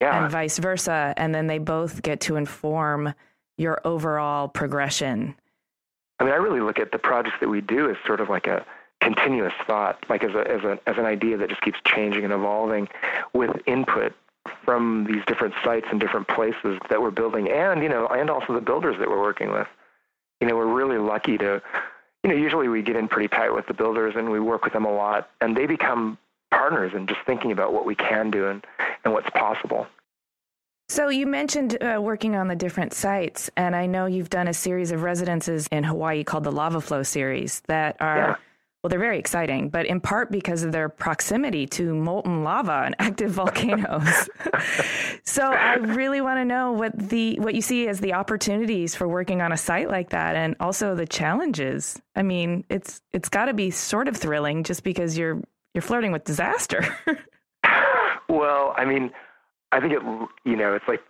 [0.00, 0.24] yeah.
[0.24, 3.14] and vice versa, and then they both get to inform
[3.56, 5.36] your overall progression
[6.20, 8.46] I mean, I really look at the projects that we do as sort of like
[8.46, 8.64] a
[9.00, 12.32] continuous thought, like as a, as a as an idea that just keeps changing and
[12.32, 12.88] evolving
[13.32, 14.12] with input
[14.64, 18.52] from these different sites and different places that we're building, and you know, and also
[18.52, 19.68] the builders that we're working with.
[20.40, 21.60] You know, we're really lucky to,
[22.22, 24.72] you know, usually we get in pretty tight with the builders and we work with
[24.72, 26.18] them a lot, and they become
[26.50, 28.64] partners in just thinking about what we can do and,
[29.04, 29.86] and what's possible.
[30.88, 34.54] So you mentioned uh, working on the different sites, and I know you've done a
[34.54, 38.16] series of residences in Hawaii called the Lava Flow series that are.
[38.16, 38.36] Yeah.
[38.82, 42.94] Well, they're very exciting, but in part because of their proximity to molten lava and
[43.00, 44.30] active volcanoes.
[45.24, 49.08] so I really want to know what the what you see as the opportunities for
[49.08, 52.00] working on a site like that, and also the challenges.
[52.14, 55.42] I mean, it's it's got to be sort of thrilling just because you're
[55.74, 56.96] you're flirting with disaster.
[58.28, 59.10] well, I mean,
[59.72, 60.02] I think it,
[60.44, 61.00] you know, it's like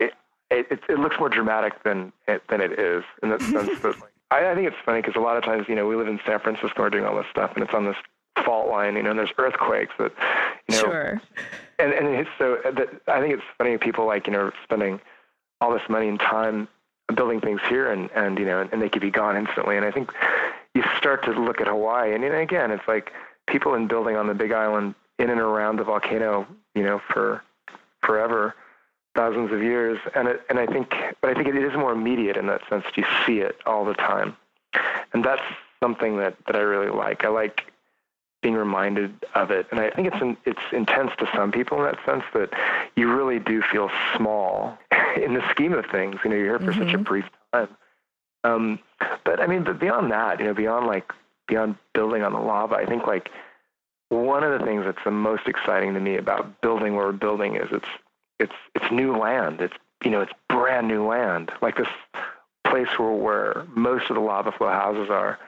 [0.00, 0.12] it,
[0.50, 4.12] it, it looks more dramatic than it, than it is in the sense that like,
[4.30, 6.20] I, I think it's funny because a lot of times, you know, we live in
[6.26, 7.96] San Francisco, we're doing all this stuff, and it's on this
[8.44, 10.12] fault line, you know, and there's earthquakes that,
[10.68, 11.22] you know, sure.
[11.78, 15.00] and and it's so uh, that I think it's funny people like you know spending
[15.60, 16.68] all this money and time
[17.14, 19.90] building things here, and and you know, and they could be gone instantly, and I
[19.90, 20.12] think
[20.74, 23.12] you start to look at Hawaii, and, and again, it's like
[23.46, 27.42] people in building on the Big Island in and around the volcano, you know, for
[28.02, 28.54] forever,
[29.18, 29.98] thousands of years.
[30.14, 32.84] And it, and I think, but I think it is more immediate in that sense.
[32.94, 34.36] You see it all the time,
[35.12, 35.42] and that's
[35.82, 37.24] something that that I really like.
[37.24, 37.72] I like
[38.42, 41.84] being reminded of it, and I think it's in, it's intense to some people in
[41.84, 42.50] that sense that
[42.94, 44.78] you really do feel small
[45.16, 46.16] in the scheme of things.
[46.22, 46.84] You know, you're here for mm-hmm.
[46.84, 47.02] such a mm-hmm.
[47.02, 47.68] brief time.
[48.44, 48.78] Um,
[49.24, 51.12] but I mean, but beyond that, you know, beyond like
[51.48, 53.30] beyond building on the lava, I think like
[54.10, 57.56] one of the things that's the most exciting to me about building where we're building
[57.56, 57.88] is it's
[58.38, 59.60] it's it's new land.
[59.60, 59.74] It's
[60.04, 61.52] you know it's brand new land.
[61.60, 61.88] Like this
[62.64, 65.38] place where where most of the lava flow houses are.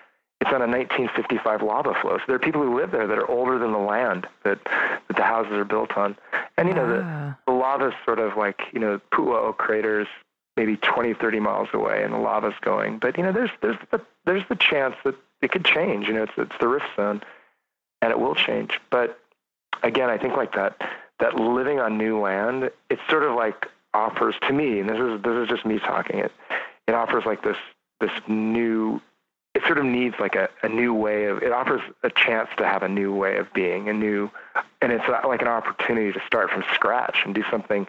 [0.40, 2.16] It's on a 1955 lava flow.
[2.16, 5.16] So there are people who live there that are older than the land that that
[5.16, 6.16] the houses are built on.
[6.56, 7.36] And you know the, ah.
[7.46, 10.08] the lava's sort of like you know Pu'u 'Ō'ō craters
[10.56, 12.98] maybe 20, 30 miles away, and the lava's going.
[12.98, 16.06] But you know there's there's the there's the chance that it could change.
[16.08, 17.22] You know it's it's the rift zone
[18.02, 18.80] and it will change.
[18.90, 19.18] But
[19.82, 20.80] again, I think like that
[21.20, 25.22] that living on new land, it sort of like offers to me, and this is
[25.22, 26.18] this is just me talking.
[26.18, 26.32] It
[26.86, 27.56] it offers like this
[28.00, 29.00] this new.
[29.52, 31.42] It sort of needs like a, a new way of.
[31.42, 34.30] It offers a chance to have a new way of being, a new,
[34.80, 37.86] and it's like an opportunity to start from scratch and do something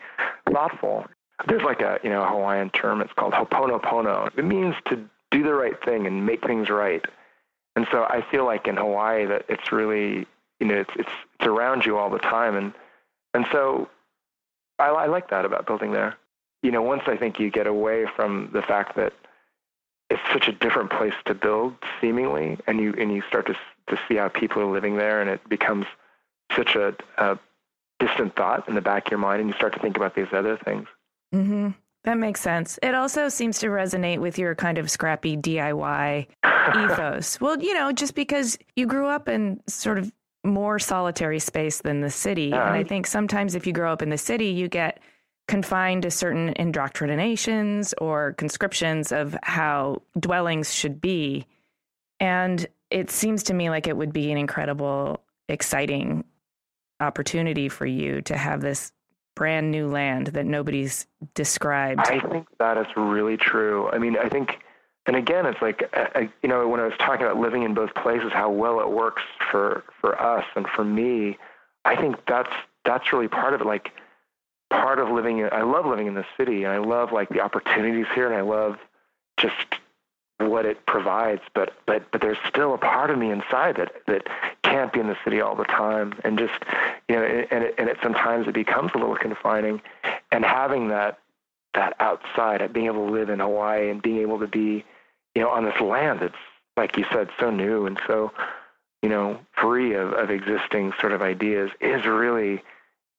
[0.51, 1.05] thoughtful.
[1.47, 3.01] There's like a you know Hawaiian term.
[3.01, 4.37] It's called ho'oponopono.
[4.37, 7.03] It means to do the right thing and make things right.
[7.75, 10.27] And so I feel like in Hawaii that it's really,
[10.59, 12.55] you know, it's, it's, it's around you all the time.
[12.55, 12.73] And,
[13.33, 13.89] and so
[14.79, 16.17] I, I like that about building there.
[16.63, 19.13] You know, once I think you get away from the fact that
[20.09, 23.55] it's such a different place to build seemingly, and you, and you start to,
[23.87, 25.85] to see how people are living there and it becomes
[26.55, 27.39] such a, a
[27.99, 30.27] distant thought in the back of your mind and you start to think about these
[30.33, 30.87] other things.
[31.33, 31.69] Mm-hmm.
[32.03, 32.79] That makes sense.
[32.81, 37.39] It also seems to resonate with your kind of scrappy DIY ethos.
[37.39, 40.11] Well, you know, just because you grew up in sort of
[40.43, 42.45] more solitary space than the city.
[42.45, 42.67] Yeah.
[42.67, 44.99] And I think sometimes if you grow up in the city, you get
[45.47, 51.45] confined to certain indoctrinations or conscriptions of how dwellings should be.
[52.19, 56.23] And it seems to me like it would be an incredible, exciting
[56.99, 58.91] opportunity for you to have this
[59.35, 62.01] brand new land that nobody's described.
[62.01, 63.89] I think that is really true.
[63.91, 64.59] I mean, I think,
[65.07, 67.93] and again, it's like, I, you know, when I was talking about living in both
[67.95, 71.37] places, how well it works for for us and for me.
[71.85, 72.51] I think that's
[72.85, 73.67] that's really part of it.
[73.67, 73.91] Like,
[74.69, 75.39] part of living.
[75.39, 78.35] In, I love living in the city, and I love like the opportunities here, and
[78.35, 78.77] I love
[79.37, 79.55] just
[80.37, 81.41] what it provides.
[81.55, 84.27] But but but there's still a part of me inside that that
[84.63, 86.53] can't be in the city all the time, and just
[87.09, 89.81] you know, and it, and it sometimes it becomes a little confining.
[90.31, 91.17] And having that
[91.73, 94.83] that outside, being able to live in Hawaii and being able to be,
[95.35, 96.35] you know, on this land that's
[96.77, 98.31] like you said, so new and so,
[99.01, 102.63] you know, free of, of existing sort of ideas is really,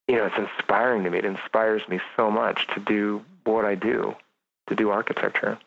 [0.09, 1.19] you know, it's inspiring to me.
[1.19, 4.15] It inspires me so much to do what I do,
[4.69, 5.59] to do architecture.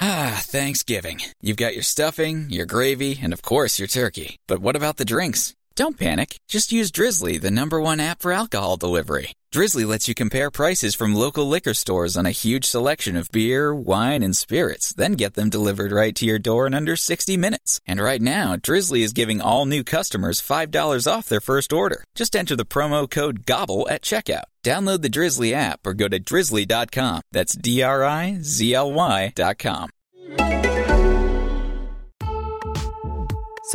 [0.00, 1.20] Ah, Thanksgiving.
[1.40, 4.38] You've got your stuffing, your gravy, and of course your turkey.
[4.46, 5.54] But what about the drinks?
[5.76, 6.38] Don't panic.
[6.48, 9.32] Just use Drizly, the number one app for alcohol delivery.
[9.52, 13.74] Drizly lets you compare prices from local liquor stores on a huge selection of beer,
[13.74, 17.80] wine, and spirits, then get them delivered right to your door in under 60 minutes.
[17.86, 22.04] And right now, Drizly is giving all new customers $5 off their first order.
[22.14, 24.44] Just enter the promo code GOBBLE at checkout.
[24.62, 27.22] Download the Drizly app or go to drizly.com.
[27.32, 29.90] That's D R I Z L Y.com.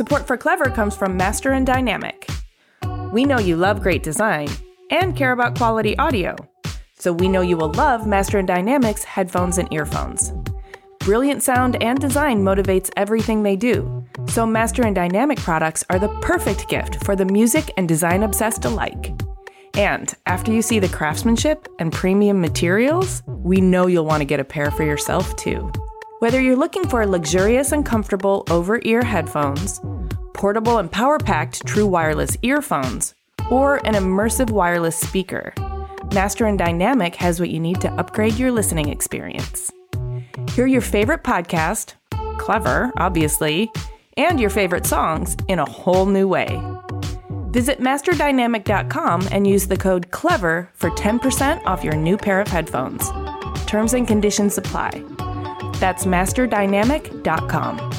[0.00, 2.26] Support for Clever comes from Master and Dynamic.
[3.12, 4.48] We know you love great design
[4.90, 6.36] and care about quality audio,
[6.94, 10.32] so we know you will love Master and Dynamic's headphones and earphones.
[11.00, 16.08] Brilliant sound and design motivates everything they do, so Master and Dynamic products are the
[16.22, 19.12] perfect gift for the music and design obsessed alike.
[19.74, 24.40] And after you see the craftsmanship and premium materials, we know you'll want to get
[24.40, 25.70] a pair for yourself too.
[26.20, 29.80] Whether you're looking for luxurious and comfortable over ear headphones,
[30.34, 33.14] portable and power packed true wireless earphones,
[33.50, 35.54] or an immersive wireless speaker,
[36.12, 39.72] Master and Dynamic has what you need to upgrade your listening experience.
[40.50, 41.94] Hear your favorite podcast,
[42.36, 43.72] clever, obviously,
[44.18, 46.60] and your favorite songs in a whole new way.
[47.48, 53.10] Visit masterdynamic.com and use the code CLEVER for 10% off your new pair of headphones.
[53.64, 55.02] Terms and conditions apply.
[55.80, 57.90] That's masterdynamic.com.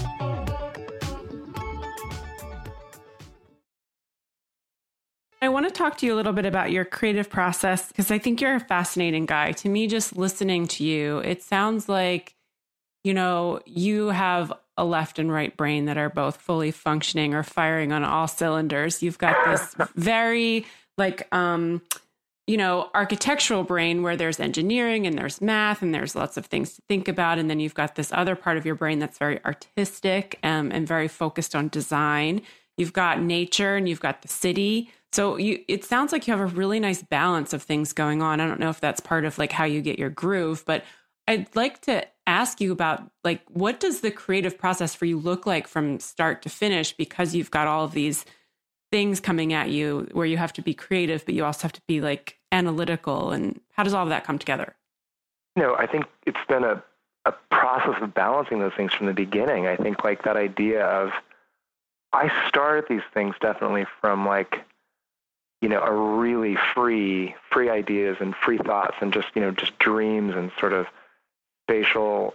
[5.44, 8.20] I want to talk to you a little bit about your creative process because I
[8.20, 9.54] think you're a fascinating guy.
[9.54, 12.36] To me, just listening to you, it sounds like,
[13.04, 17.42] you know, you have a left and right brain that are both fully functioning or
[17.42, 19.02] firing on all cylinders.
[19.02, 20.68] You've got this very
[20.98, 21.82] like um
[22.52, 26.74] you know, architectural brain where there's engineering and there's math and there's lots of things
[26.74, 27.40] to think about.
[27.40, 30.86] And then you've got this other part of your brain that's very artistic um, and
[30.86, 32.42] very focused on design.
[32.76, 34.92] You've got nature and you've got the city.
[35.14, 38.42] So you, it sounds like you have a really nice balance of things going on.
[38.42, 40.84] I don't know if that's part of like how you get your groove, but
[41.30, 45.46] I'd like to ask you about like what does the creative process for you look
[45.46, 48.26] like from start to finish because you've got all of these
[48.92, 51.82] things coming at you where you have to be creative but you also have to
[51.88, 54.76] be like analytical and how does all of that come together
[55.56, 56.84] you know i think it's been a,
[57.26, 61.12] a process of balancing those things from the beginning i think like that idea of
[62.14, 64.66] i started these things definitely from like
[65.62, 69.78] you know a really free free ideas and free thoughts and just you know just
[69.80, 70.88] dreams and sort of
[71.72, 72.34] spatial,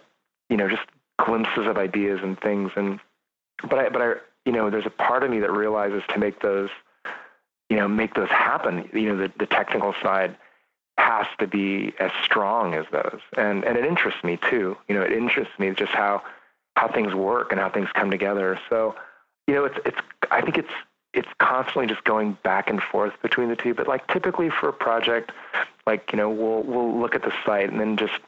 [0.49, 0.83] you know, just
[1.25, 2.71] glimpses of ideas and things.
[2.77, 3.01] And
[3.63, 4.13] but I, but I,
[4.47, 6.71] you know, there's a part of me that realizes to make those,
[7.69, 8.89] you know, make those happen.
[8.93, 10.37] You know, the, the technical side
[10.97, 14.79] has to be as strong as those, and and it interests me too.
[14.89, 16.23] You know, it interests me just how
[16.77, 18.59] how things work and how things come together.
[18.71, 18.95] So,
[19.49, 19.99] you know, it's it's
[20.31, 20.73] I think it's
[21.13, 23.75] it's constantly just going back and forth between the two.
[23.75, 25.33] But like typically for a project,
[25.87, 28.21] like you know, we'll we'll look at the site and then just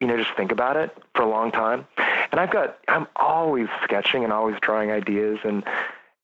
[0.00, 1.86] you know, just think about it for a long time.
[2.30, 5.64] And I've got, I'm always sketching and always drawing ideas, and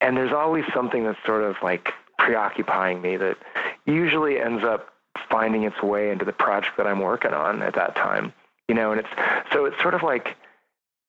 [0.01, 3.37] and there's always something that's sort of like preoccupying me that
[3.85, 4.89] usually ends up
[5.29, 8.33] finding its way into the project that I'm working on at that time.
[8.67, 9.09] You know, and it's
[9.51, 10.35] so it's sort of like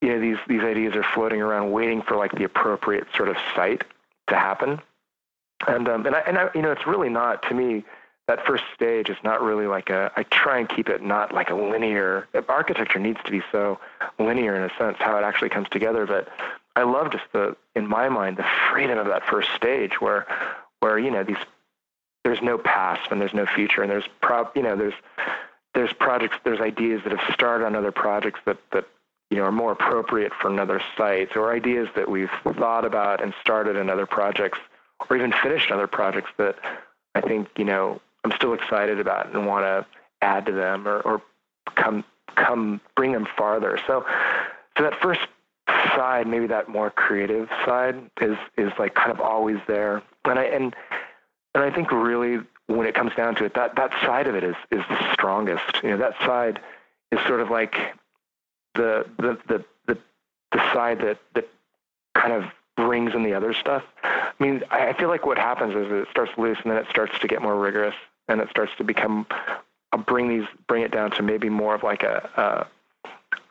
[0.01, 3.37] you know these these ideas are floating around, waiting for like the appropriate sort of
[3.55, 3.85] site
[4.29, 4.81] to happen.
[5.67, 7.85] And um, and I and I, you know, it's really not to me
[8.27, 10.11] that first stage is not really like a.
[10.17, 12.27] I try and keep it not like a linear.
[12.49, 13.79] Architecture needs to be so
[14.19, 16.29] linear in a sense how it actually comes together, but
[16.77, 20.27] I love just the in my mind the freedom of that first stage where
[20.81, 21.37] where you know these
[22.25, 24.95] there's no past and there's no future and there's prop you know there's
[25.75, 28.87] there's projects there's ideas that have started on other projects that that
[29.31, 33.35] you know are more appropriate for another site or ideas that we've thought about and
[33.41, 34.59] started in other projects
[35.09, 36.57] or even finished other projects that
[37.15, 39.87] I think you know I'm still excited about and want to
[40.23, 41.23] add to them or, or
[41.77, 42.05] come
[42.37, 43.79] come bring them farther.
[43.87, 44.05] So
[44.77, 45.21] so that first
[45.69, 50.03] side, maybe that more creative side, is is like kind of always there.
[50.25, 50.75] And I and
[51.55, 54.45] and I think really when it comes down to it, that that side of it
[54.45, 55.83] is is the strongest.
[55.83, 56.61] You know, that side
[57.13, 57.77] is sort of like
[58.75, 59.99] the the the the,
[60.53, 61.49] the side that that
[62.15, 62.45] kind of
[62.77, 63.85] brings in the other stuff.
[64.03, 67.17] I mean, I feel like what happens is it starts loose and then it starts
[67.21, 67.95] to get more rigorous
[68.29, 69.27] and it starts to become
[69.93, 72.67] I'll bring these bring it down to maybe more of like a, a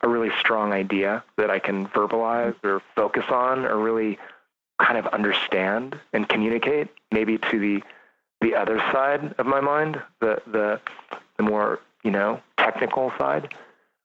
[0.02, 4.20] a really strong idea that I can verbalize or focus on or really
[4.82, 7.84] kind of understand and communicate maybe to the
[8.42, 10.82] the other side of my mind, the the
[11.38, 13.54] the more, you know, technical side.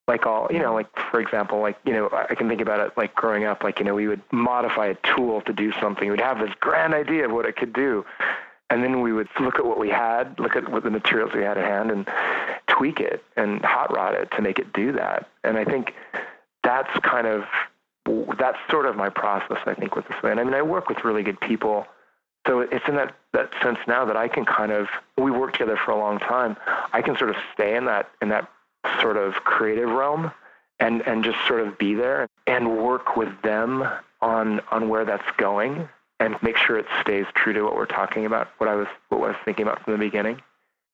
[0.06, 2.96] Like all, you know, like for example, like, you know, I can think about it
[2.96, 6.10] like growing up, like, you know, we would modify a tool to do something.
[6.10, 8.06] We'd have this grand idea of what it could do.
[8.70, 11.42] And then we would look at what we had, look at what the materials we
[11.42, 12.06] had at hand and
[12.66, 15.28] tweak it and hot rod it to make it do that.
[15.42, 15.94] And I think
[16.62, 17.44] that's kind of
[18.38, 19.58] that's sort of my process.
[19.66, 20.40] I think with this band.
[20.40, 21.86] I mean, I work with really good people,
[22.46, 25.78] so it's in that that sense now that I can kind of we work together
[25.82, 26.56] for a long time.
[26.92, 28.50] I can sort of stay in that in that
[29.00, 30.30] sort of creative realm
[30.80, 33.86] and and just sort of be there and work with them
[34.20, 35.88] on on where that's going
[36.20, 39.18] and make sure it stays true to what we're talking about, what I was what
[39.18, 40.42] I was thinking about from the beginning.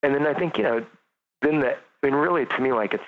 [0.03, 0.87] And then I think you know
[1.45, 3.05] then the, I mean, really, to me, like it's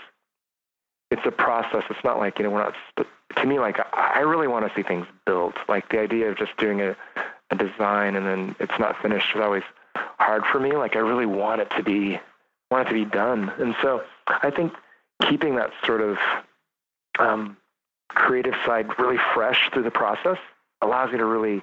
[1.10, 1.84] it's a process.
[1.90, 2.74] It's not like you know we're not.
[3.36, 5.54] To me, like I really want to see things built.
[5.68, 6.96] Like the idea of just doing a,
[7.50, 9.64] a design and then it's not finished is always
[10.18, 10.72] hard for me.
[10.72, 12.20] Like I really want it to be
[12.70, 13.50] want it to be done.
[13.58, 14.72] And so I think
[15.28, 16.18] keeping that sort of
[17.18, 17.56] um,
[18.08, 20.38] creative side really fresh through the process
[20.82, 21.62] allows you to really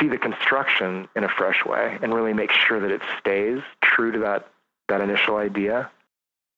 [0.00, 4.12] see the construction in a fresh way and really make sure that it stays true
[4.12, 4.48] to that
[4.88, 5.90] that initial idea.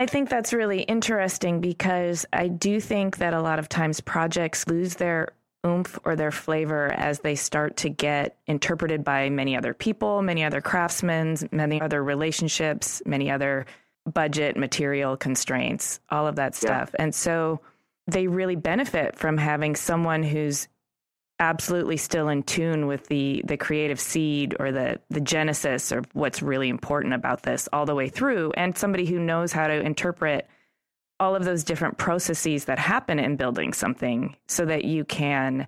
[0.00, 4.66] I think that's really interesting because I do think that a lot of times projects
[4.68, 5.32] lose their
[5.66, 10.44] oomph or their flavor as they start to get interpreted by many other people, many
[10.44, 13.66] other craftsmen, many other relationships, many other
[14.06, 16.90] budget, material constraints, all of that stuff.
[16.94, 17.02] Yeah.
[17.02, 17.60] And so
[18.06, 20.68] they really benefit from having someone who's
[21.40, 26.42] absolutely still in tune with the the creative seed or the the genesis or what's
[26.42, 30.48] really important about this all the way through and somebody who knows how to interpret
[31.20, 35.66] all of those different processes that happen in building something so that you can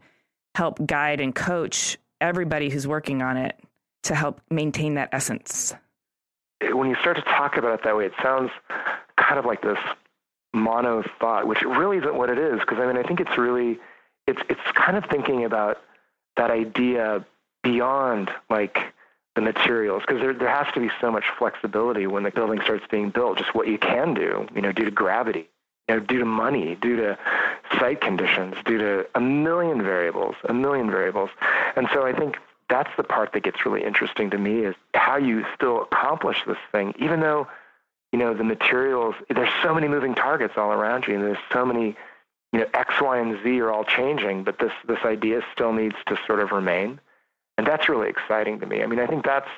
[0.54, 3.58] help guide and coach everybody who's working on it
[4.02, 5.74] to help maintain that essence.
[6.62, 8.50] When you start to talk about it that way it sounds
[9.16, 9.78] kind of like this
[10.52, 13.78] mono thought which really isn't what it is because i mean i think it's really
[14.30, 15.82] it's it's kind of thinking about
[16.36, 17.24] that idea
[17.62, 18.78] beyond like
[19.34, 22.84] the materials because there there has to be so much flexibility when the building starts
[22.90, 25.48] being built just what you can do you know due to gravity
[25.88, 27.18] you know due to money due to
[27.78, 31.30] site conditions due to a million variables a million variables.
[31.76, 32.36] And so i think
[32.68, 36.58] that's the part that gets really interesting to me is how you still accomplish this
[36.72, 37.46] thing even though
[38.12, 41.64] you know the materials there's so many moving targets all around you and there's so
[41.64, 41.96] many
[42.52, 45.96] you know, X, Y, and Z are all changing, but this this idea still needs
[46.06, 47.00] to sort of remain,
[47.58, 48.82] and that's really exciting to me.
[48.82, 49.48] I mean, I think that's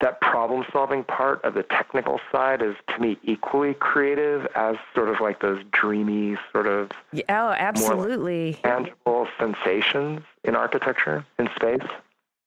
[0.00, 5.08] that problem solving part of the technical side is to me equally creative as sort
[5.08, 8.58] of like those dreamy sort of yeah, oh absolutely.
[8.62, 11.88] tangible sensations in architecture in space.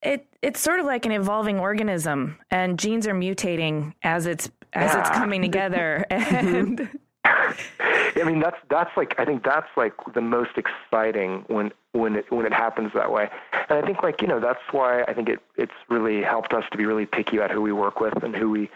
[0.04, 4.94] It it's sort of like an evolving organism and genes are mutating as it's as
[4.94, 5.00] yeah.
[5.00, 6.06] it's coming together.
[6.12, 6.56] Mm-hmm.
[6.56, 7.00] And
[7.80, 12.32] I mean, that's that's like I think that's like the most exciting when when it
[12.32, 13.30] when it happens that way.
[13.70, 16.64] And I think like you know that's why I think it it's really helped us
[16.72, 18.70] to be really picky about who we work with and who we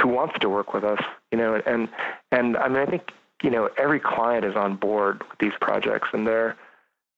[0.00, 1.02] who wants to work with us.
[1.32, 1.88] You know, and
[2.32, 6.08] and I mean I think you know every client is on board with these projects
[6.12, 6.56] and they're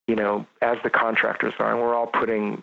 [0.07, 2.63] you know as the contractors are and we're all putting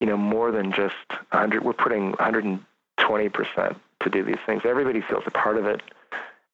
[0.00, 0.94] you know more than just
[1.30, 4.62] 100 we're putting 120 percent to do these things.
[4.64, 5.82] Everybody feels a part of it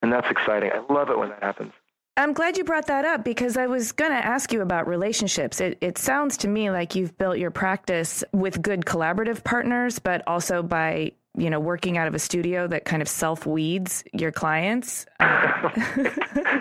[0.03, 0.71] and that's exciting.
[0.73, 1.73] I love it when that happens.
[2.17, 5.61] I'm glad you brought that up because I was going to ask you about relationships.
[5.61, 10.23] It, it sounds to me like you've built your practice with good collaborative partners, but
[10.27, 14.33] also by you know, working out of a studio that kind of self weeds your
[14.33, 15.07] clients.
[15.19, 15.71] Uh,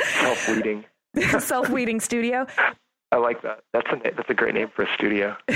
[0.00, 0.84] self weeding.
[1.38, 2.46] self weeding studio.
[3.12, 3.64] I like that.
[3.72, 5.36] That's a that's a great name for a studio.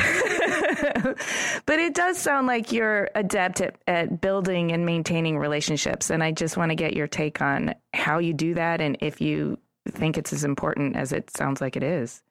[1.67, 6.33] but it does sound like you're adept at, at building and maintaining relationships, and I
[6.33, 9.59] just want to get your take on how you do that, and if you
[9.89, 12.23] think it's as important as it sounds like it is.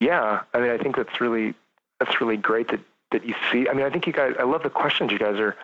[0.00, 1.54] Yeah, I mean, I think that's really
[2.00, 2.80] that's really great that
[3.10, 3.68] that you see.
[3.68, 4.34] I mean, I think you guys.
[4.38, 5.56] I love the questions you guys are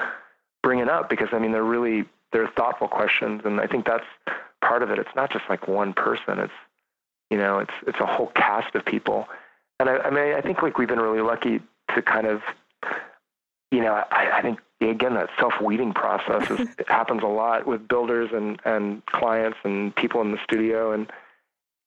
[0.62, 4.06] bringing up because I mean they're really they're thoughtful questions, and I think that's
[4.60, 4.98] part of it.
[4.98, 6.38] It's not just like one person.
[6.38, 6.52] It's
[7.30, 9.28] you know, it's it's a whole cast of people,
[9.78, 11.60] and I, I mean, I think like we've been really lucky
[11.94, 12.42] to kind of,
[13.70, 17.66] you know, I, I think again that self weeding process is, it happens a lot
[17.66, 21.10] with builders and and clients and people in the studio, and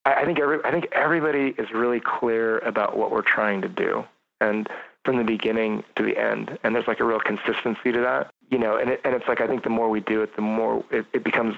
[0.06, 3.70] I, I think every I think everybody is really clear about what we're trying to
[3.70, 4.06] do,
[4.42, 4.68] and
[5.06, 8.58] from the beginning to the end, and there's like a real consistency to that, you
[8.58, 10.84] know, and it, and it's like I think the more we do it, the more
[10.92, 11.56] it, it becomes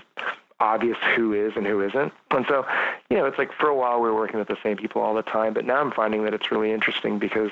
[0.59, 2.11] obvious who is and who isn't.
[2.31, 2.65] And so,
[3.09, 5.15] you know, it's like for a while we were working with the same people all
[5.15, 7.51] the time, but now I'm finding that it's really interesting because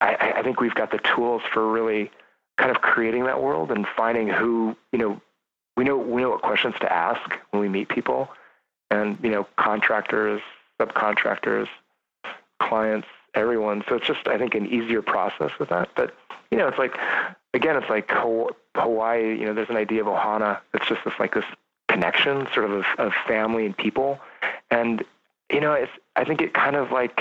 [0.00, 2.10] I, I think we've got the tools for really
[2.56, 5.20] kind of creating that world and finding who, you know,
[5.76, 8.28] we know we know what questions to ask when we meet people,
[8.90, 10.42] and you know, contractors,
[10.80, 11.68] subcontractors,
[12.60, 13.84] clients, everyone.
[13.88, 15.90] So it's just I think an easier process with that.
[15.94, 16.14] But
[16.50, 16.96] you know, it's like
[17.54, 19.38] again, it's like Hawaii.
[19.38, 20.58] You know, there's an idea of ohana.
[20.74, 21.44] It's just this like this
[21.88, 24.20] connection, sort of, of, of family and people.
[24.70, 25.02] And,
[25.50, 27.18] you know, it's, I think it kind of like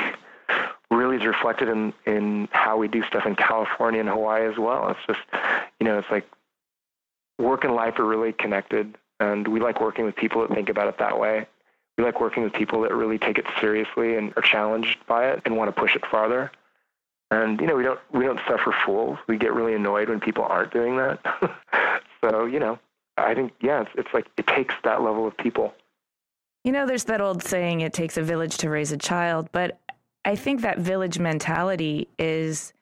[0.91, 4.89] really is reflected in, in how we do stuff in California and Hawaii as well.
[4.89, 5.19] It's just,
[5.79, 6.29] you know, it's like
[7.39, 8.97] work and life are really connected.
[9.19, 11.47] And we like working with people that think about it that way.
[11.97, 15.41] We like working with people that really take it seriously and are challenged by it
[15.45, 16.51] and want to push it farther.
[17.31, 19.17] And you know, we don't we don't suffer fools.
[19.27, 21.19] We get really annoyed when people aren't doing that.
[22.21, 22.79] so you know,
[23.17, 25.73] I think, yeah, it's, it's like it takes that level of people.
[26.63, 29.49] You know, there's that old saying, it takes a village to raise a child.
[29.51, 29.79] But
[30.27, 32.73] I think that village mentality is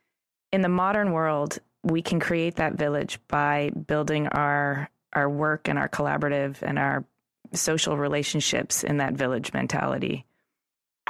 [0.52, 5.78] in the modern world, we can create that village by building our our work and
[5.78, 7.06] our collaborative and our
[7.54, 10.26] social relationships in that village mentality.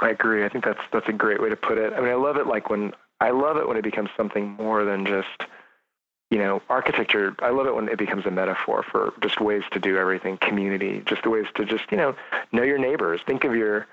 [0.02, 0.44] I agree.
[0.44, 1.94] I think that's that's a great way to put it.
[1.94, 4.84] I mean, I love it like when I love it when it becomes something more
[4.84, 5.48] than just
[6.30, 9.78] you know, architecture, I love it when it becomes a metaphor for just ways to
[9.78, 12.16] do everything, community, just the ways to just, you know,
[12.50, 13.20] know your neighbors.
[13.24, 13.86] Think of your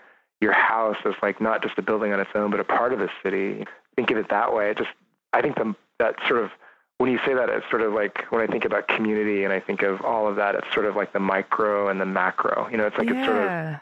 [0.43, 2.99] your house as like not just a building on its own, but a part of
[2.99, 3.65] the city.
[3.95, 4.69] Think of it that way.
[4.69, 4.89] It just
[5.31, 6.51] I think the, that sort of
[6.99, 9.59] when you say that, it's sort of like when I think about community and I
[9.59, 12.67] think of all of that, it's sort of like the micro and the macro.
[12.69, 13.15] You know, it's like yeah.
[13.15, 13.79] it's sort of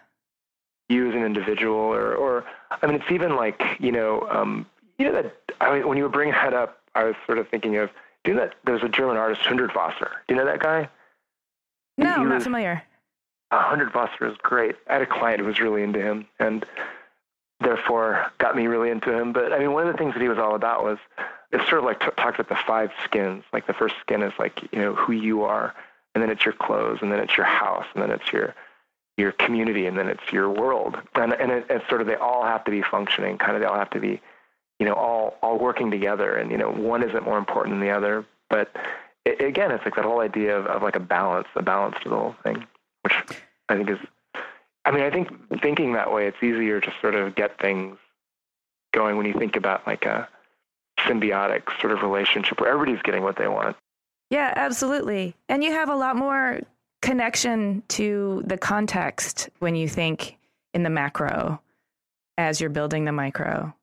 [0.90, 4.66] you as an individual, or, or I mean, it's even like you know, um,
[4.98, 7.50] you know that I mean, when you were bringing that up, I was sort of
[7.50, 7.90] thinking of
[8.24, 10.10] do you know that there's a German artist, Hundertwasser?
[10.28, 10.88] Do you know that guy?
[11.98, 12.84] No, he I'm not familiar.
[13.52, 14.76] Uh, Hundertwasser is great.
[14.90, 16.66] I had a client who was really into him and
[17.60, 19.34] therefore got me really into him.
[19.34, 20.98] But I mean, one of the things that he was all about was
[21.52, 23.44] it's sort of like t- talks about the five skins.
[23.52, 25.74] Like the first skin is like, you know, who you are,
[26.16, 28.56] and then it's your clothes, and then it's your house, and then it's your
[29.18, 30.98] your community, and then it's your world.
[31.16, 33.68] And, and it, it's sort of they all have to be functioning, kind of they
[33.68, 34.22] all have to be
[34.82, 37.92] you know, all all working together, and you know, one isn't more important than the
[37.92, 38.26] other.
[38.50, 38.76] But
[39.26, 42.10] it, again, it's like that whole idea of, of like a balance, a balance to
[42.10, 42.66] the whole thing,
[43.72, 43.98] I think is.
[44.84, 45.30] I mean, I think
[45.62, 47.98] thinking that way, it's easier to sort of get things
[48.94, 50.28] going when you think about like a
[51.00, 53.76] symbiotic sort of relationship where everybody's getting what they want.
[54.30, 55.36] Yeah, absolutely.
[55.50, 56.62] And you have a lot more
[57.02, 60.38] connection to the context when you think
[60.74, 61.62] in the macro
[62.38, 63.74] as you're building the micro.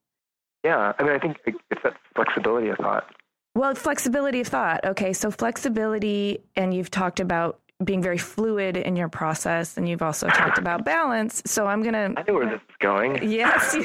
[0.64, 3.08] Yeah, I mean, I think it's that flexibility of thought.
[3.54, 4.84] Well, flexibility of thought.
[4.84, 10.02] Okay, so flexibility, and you've talked about being very fluid in your process, and you've
[10.02, 11.42] also talked about balance.
[11.46, 12.12] So I'm gonna.
[12.16, 13.30] I know where this is going.
[13.30, 13.74] Yes,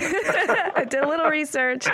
[0.75, 1.85] I did a little research.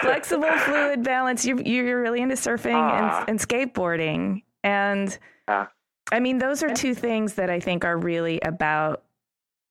[0.00, 1.44] Flexible, fluid, balance.
[1.44, 3.20] You, you're really into surfing ah.
[3.20, 5.16] and, and, skateboarding, and
[5.46, 5.66] yeah.
[6.10, 9.02] I mean, those are two things that I think are really about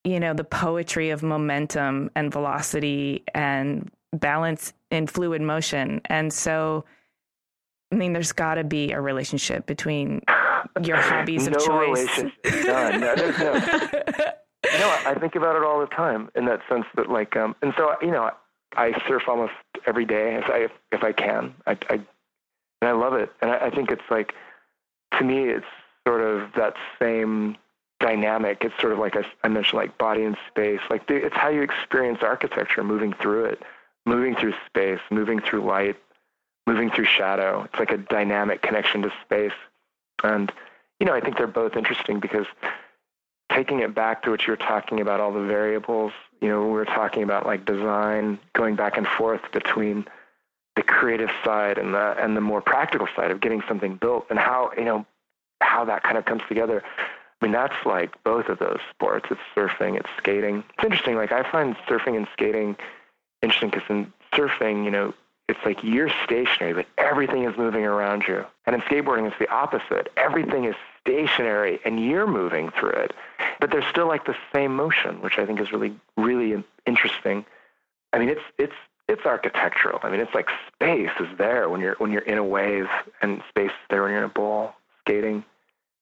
[0.04, 6.02] you know the poetry of momentum and velocity and balance in fluid motion.
[6.06, 6.86] And so,
[7.92, 10.22] I mean, there's got to be a relationship between
[10.84, 12.24] your hobbies no of choice.
[12.66, 13.00] None.
[13.00, 13.54] No, no.
[13.54, 17.56] you know, I think about it all the time in that sense that, like, um,
[17.62, 18.32] and so, you know,
[18.76, 19.54] I surf almost
[19.86, 21.54] every day if I, if I can.
[21.66, 23.32] I, I, and I love it.
[23.42, 24.34] And I, I think it's like,
[25.18, 25.66] to me, it's
[26.08, 27.58] sort of that same
[28.00, 28.60] dynamic.
[28.62, 30.82] It's sort of like I, I mentioned, like body and space.
[30.90, 33.62] Like it's how you experience architecture, moving through it
[34.06, 35.98] moving through space, moving through light,
[36.68, 37.64] moving through shadow.
[37.64, 39.52] It's like a dynamic connection to space.
[40.26, 40.52] And,
[41.00, 42.46] you know, I think they're both interesting because
[43.52, 46.12] taking it back to what you were talking about, all the variables,
[46.42, 50.06] you know, we were talking about like design, going back and forth between
[50.76, 54.38] the creative side and the and the more practical side of getting something built and
[54.40, 55.06] how, you know,
[55.62, 56.84] how that kind of comes together.
[57.42, 59.28] I mean, that's like both of those sports.
[59.30, 60.64] It's surfing, it's skating.
[60.76, 61.16] It's interesting.
[61.16, 62.76] Like I find surfing and skating
[63.42, 65.14] interesting because in surfing, you know,
[65.48, 68.44] it's like you're stationary, but everything is moving around you.
[68.66, 70.12] And in skateboarding, it's the opposite.
[70.18, 73.14] Everything is stationary and you're moving through it.
[73.60, 77.46] But there's still like the same motion, which I think is really, really interesting.
[78.12, 78.74] I mean, it's, it's,
[79.08, 80.00] it's architectural.
[80.02, 82.88] I mean, it's like space is there when you're, when you're in a wave
[83.22, 85.44] and space is there when you're in a bowl skating.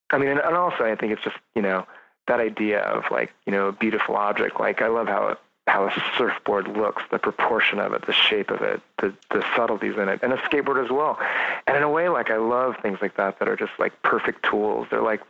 [0.10, 1.86] I mean, and, and also I think it's just, you know,
[2.28, 4.58] that idea of like, you know, a beautiful object.
[4.58, 5.38] Like I love how
[5.68, 9.96] how a surfboard looks, the proportion of it, the shape of it, the, the subtleties
[9.98, 11.18] in it, and a skateboard as well.
[11.66, 14.44] And in a way, like I love things like that that are just like perfect
[14.44, 14.88] tools.
[14.92, 15.22] They're like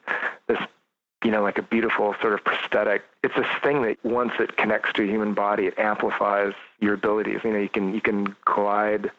[0.47, 0.57] this,
[1.23, 3.03] you know, like a beautiful sort of prosthetic.
[3.23, 7.41] It's this thing that once it connects to a human body, it amplifies your abilities.
[7.43, 9.11] You know, you can you can glide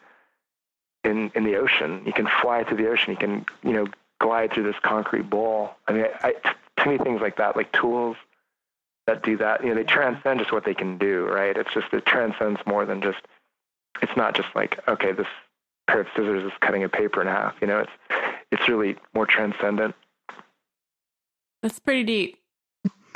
[1.05, 2.03] in in the ocean.
[2.05, 3.11] You can fly through the ocean.
[3.11, 3.87] You can you know
[4.19, 5.71] glide through this concrete bowl.
[5.87, 6.33] I mean, I,
[6.77, 8.17] to me, things like that, like tools
[9.07, 9.63] that do that.
[9.63, 11.55] You know, they transcend just what they can do, right?
[11.55, 13.19] It's just it transcends more than just.
[14.01, 15.27] It's not just like okay, this
[15.87, 17.55] pair of scissors is cutting a paper in half.
[17.61, 17.91] You know, it's
[18.51, 19.95] it's really more transcendent.
[21.61, 22.37] That's pretty deep.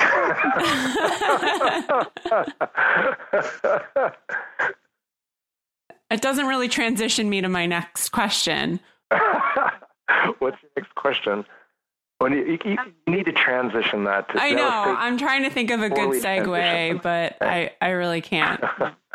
[6.10, 8.80] it doesn't really transition me to my next question.
[10.38, 11.44] What's your next question?
[12.20, 14.28] Well, you, you, you, need to transition that.
[14.28, 14.68] To, I know.
[14.68, 18.62] I'm trying to think of a good segue, but I, I really can't.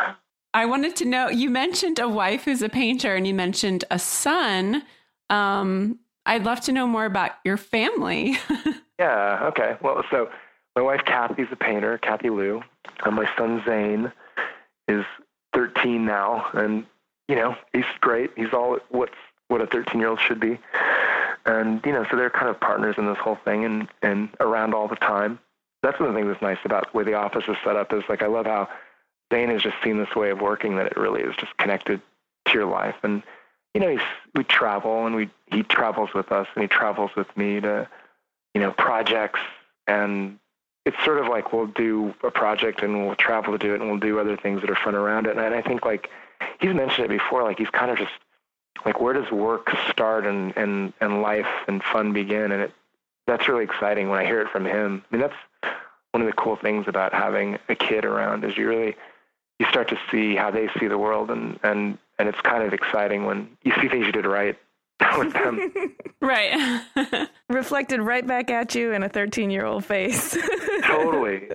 [0.53, 1.29] I wanted to know.
[1.29, 4.83] You mentioned a wife who's a painter, and you mentioned a son.
[5.29, 8.39] Um, I'd love to know more about your family.
[8.99, 9.49] yeah.
[9.49, 9.77] Okay.
[9.83, 10.31] Well, so
[10.75, 12.63] my wife Kathy's a painter, Kathy Lou,
[13.03, 14.11] and my son Zane
[14.87, 15.05] is
[15.53, 16.87] 13 now, and
[17.27, 18.31] you know he's great.
[18.35, 19.13] He's all what's
[19.49, 20.57] what a 13 year old should be
[21.45, 24.73] and you know, so they're kind of partners in this whole thing and and around
[24.73, 25.39] all the time.
[25.83, 27.93] That's one of the things that's nice about where the office is set up.
[27.93, 28.67] Is like I love how
[29.33, 32.01] Zane has just seen this way of working that it really is just connected
[32.47, 32.95] to your life.
[33.03, 33.23] And
[33.73, 33.99] you know, he's,
[34.35, 37.87] we travel and we he travels with us and he travels with me to
[38.53, 39.39] you know projects
[39.87, 40.39] and
[40.85, 43.89] it's sort of like we'll do a project and we'll travel to do it and
[43.89, 45.35] we'll do other things that are fun around it.
[45.35, 46.09] And I think like
[46.59, 48.11] he's mentioned it before, like he's kind of just
[48.83, 52.51] like where does work start and and and life and fun begin?
[52.51, 52.71] And it
[53.27, 55.03] that's really exciting when i hear it from him.
[55.11, 55.73] I mean that's
[56.11, 58.95] one of the cool things about having a kid around is you really
[59.59, 62.73] you start to see how they see the world and and and it's kind of
[62.73, 64.57] exciting when you see things you did right
[65.17, 65.73] with them.
[66.21, 66.81] Right.
[67.49, 70.35] Reflected right back at you in a 13 year old face.
[70.83, 71.47] Totally.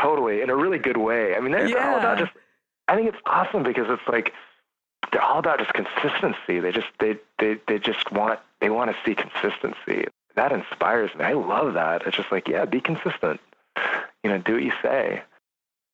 [0.00, 0.40] Totally.
[0.40, 1.34] In a really good way.
[1.34, 1.92] I mean they're yeah.
[1.92, 2.32] all about just
[2.88, 4.32] i think it's awesome because it's like
[5.12, 6.60] they're all about just consistency.
[6.60, 10.06] They just they they they just want they want to see consistency.
[10.34, 11.24] That inspires me.
[11.24, 12.06] I love that.
[12.06, 13.40] It's just like, yeah, be consistent.
[14.22, 15.22] You know, do what you say.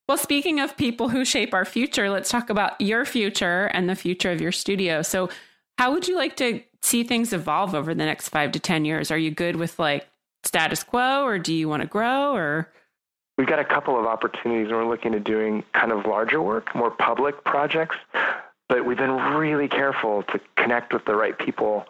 [0.08, 3.94] Well, speaking of people who shape our future, let's talk about your future and the
[3.94, 5.00] future of your studio.
[5.02, 5.30] So,
[5.78, 9.10] how would you like to see things evolve over the next 5 to 10 years?
[9.10, 10.06] Are you good with like
[10.44, 12.70] status quo or do you want to grow or
[13.36, 16.72] We've got a couple of opportunities and we're looking at doing kind of larger work,
[16.74, 17.96] more public projects
[18.68, 21.86] but we've been really careful to connect with the right people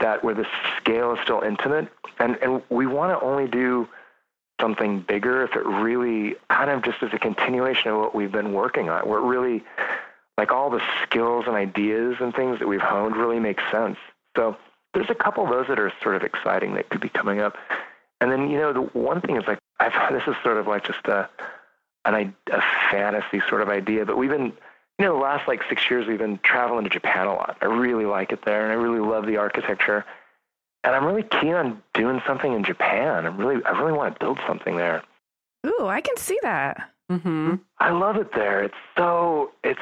[0.00, 0.46] that where the
[0.76, 1.88] scale is still intimate.
[2.18, 3.88] And and we want to only do
[4.60, 8.52] something bigger if it really kind of just is a continuation of what we've been
[8.52, 9.08] working on.
[9.08, 9.62] Where it really
[10.36, 13.96] like all the skills and ideas and things that we've honed really make sense.
[14.36, 14.56] So
[14.94, 17.56] there's a couple of those that are sort of exciting that could be coming up.
[18.20, 20.84] And then you know the one thing is like I've this is sort of like
[20.84, 21.28] just a
[22.04, 24.54] an a fantasy sort of idea but we've been
[25.00, 27.56] you know, the last like six years we've been traveling to Japan a lot.
[27.62, 30.04] I really like it there, and I really love the architecture.
[30.84, 33.24] And I'm really keen on doing something in Japan.
[33.24, 35.02] I'm really, I really want to build something there.
[35.66, 36.90] Ooh, I can see that.
[37.10, 37.54] Mm-hmm.
[37.80, 38.62] I love it there.
[38.62, 39.80] It's so it's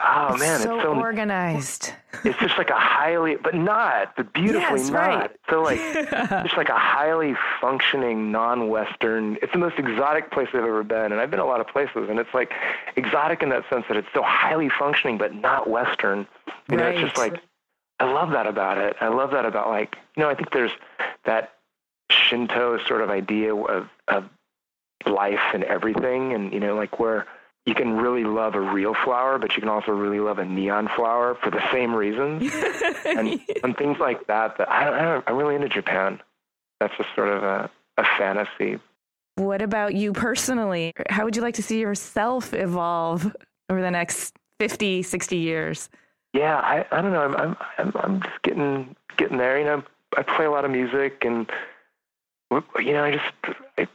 [0.00, 1.92] oh it's man, so it's so organized.
[2.24, 5.08] It's just like a highly, but not, but beautifully yes, not.
[5.08, 5.30] Right.
[5.48, 9.36] So like, just like a highly functioning non-Western.
[9.40, 12.08] It's the most exotic place I've ever been, and I've been a lot of places,
[12.10, 12.52] and it's like
[12.96, 16.26] exotic in that sense that it's so highly functioning, but not Western.
[16.68, 16.94] You know, right.
[16.94, 17.40] it's just like
[18.00, 18.96] I love that about it.
[19.00, 20.72] I love that about like you know, I think there's
[21.24, 21.52] that
[22.10, 24.24] Shinto sort of idea of of
[25.06, 27.26] life and everything and you know like where
[27.66, 30.88] you can really love a real flower, but you can also really love a neon
[30.94, 32.52] flower for the same reasons,
[33.06, 34.58] and, and things like that.
[34.58, 36.20] That I, don't I don't I'm really into Japan.
[36.80, 38.78] That's just sort of a, a fantasy.
[39.36, 40.92] What about you personally?
[41.08, 43.34] How would you like to see yourself evolve
[43.70, 45.88] over the next 50, 60 years?
[46.34, 47.22] Yeah, I, I don't know.
[47.22, 49.58] I'm, I'm I'm I'm just getting getting there.
[49.58, 49.82] You know,
[50.16, 51.50] I play a lot of music, and
[52.50, 53.88] you know, I just I,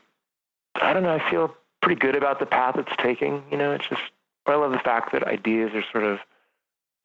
[0.81, 1.13] I don't know.
[1.13, 3.43] I feel pretty good about the path it's taking.
[3.51, 4.01] You know, it's just
[4.45, 6.19] I love the fact that ideas are sort of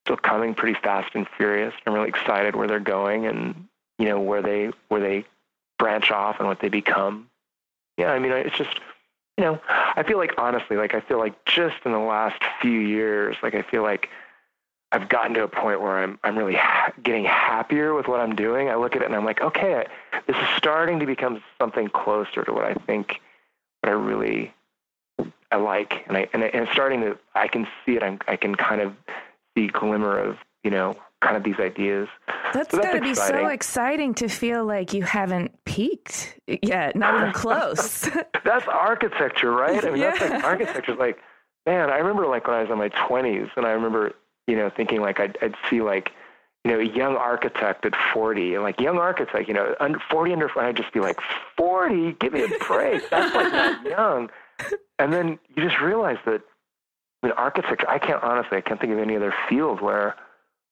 [0.05, 1.73] still coming pretty fast and furious.
[1.85, 3.67] I'm really excited where they're going and
[3.97, 5.25] you know where they where they
[5.77, 7.29] branch off and what they become.
[7.97, 8.79] Yeah, I mean, it's just
[9.37, 12.79] you know, I feel like honestly, like I feel like just in the last few
[12.79, 14.09] years, like I feel like
[14.91, 18.35] I've gotten to a point where I'm I'm really ha- getting happier with what I'm
[18.35, 18.69] doing.
[18.69, 21.89] I look at it and I'm like, okay, I, this is starting to become something
[21.89, 23.19] closer to what I think,
[23.85, 24.53] what I really
[25.51, 27.17] I like, and I and, and starting to.
[27.33, 28.03] I can see it.
[28.03, 28.93] I'm, I can kind of
[29.55, 32.07] see glimmer of you know kind of these ideas.
[32.53, 36.95] That's, so that's got to be so exciting to feel like you haven't peaked yet,
[36.95, 38.09] not even close.
[38.43, 39.83] that's architecture, right?
[39.83, 40.11] I mean, yeah.
[40.11, 40.95] that's like architecture.
[40.95, 41.19] Like,
[41.65, 44.13] man, I remember like when I was in my 20s, and I remember
[44.47, 46.11] you know thinking like I'd, I'd see like
[46.65, 50.33] you know, a young architect at 40, and like young architect, you know, under 40
[50.33, 51.19] under, I'd just be like,
[51.55, 53.09] 40, give me a break.
[53.09, 54.29] That's like not young
[54.99, 56.41] and then you just realize that
[57.23, 60.15] in architecture, I can't honestly, I can't think of any other field where,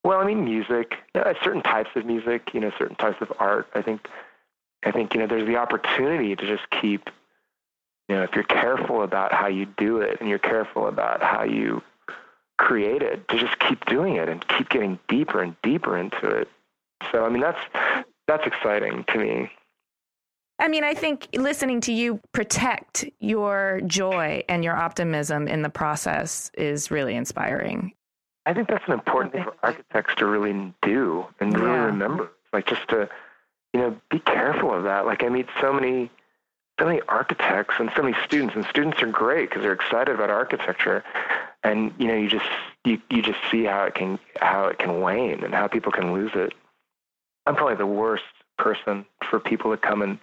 [0.03, 3.31] well, I mean, music, you know, certain types of music, you know, certain types of
[3.39, 3.67] art.
[3.73, 4.07] I think,
[4.83, 7.09] I think, you know, there's the opportunity to just keep,
[8.07, 11.43] you know, if you're careful about how you do it and you're careful about how
[11.43, 11.81] you
[12.57, 16.47] create it, to just keep doing it and keep getting deeper and deeper into it.
[17.11, 17.59] So, I mean, that's
[18.27, 19.51] that's exciting to me.
[20.59, 25.69] I mean, I think listening to you protect your joy and your optimism in the
[25.69, 27.93] process is really inspiring.
[28.45, 32.31] I think that's an important thing for architects to really do and really remember.
[32.51, 33.09] Like just to,
[33.73, 35.05] you know, be careful of that.
[35.05, 36.11] Like I meet so many,
[36.79, 40.29] so many architects and so many students, and students are great because they're excited about
[40.29, 41.03] architecture,
[41.63, 42.45] and you know, you just
[42.83, 46.13] you you just see how it can how it can wane and how people can
[46.13, 46.53] lose it.
[47.45, 48.23] I'm probably the worst
[48.57, 50.19] person for people to come and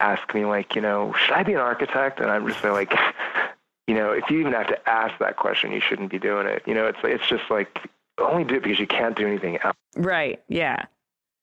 [0.00, 2.20] ask me like, you know, should I be an architect?
[2.20, 2.94] And I'm just like,
[3.86, 6.62] you know, if you even have to ask that question, you shouldn't be doing it.
[6.66, 9.76] You know, it's it's just like only do it because you can't do anything else.
[9.96, 10.42] Right.
[10.48, 10.84] Yeah.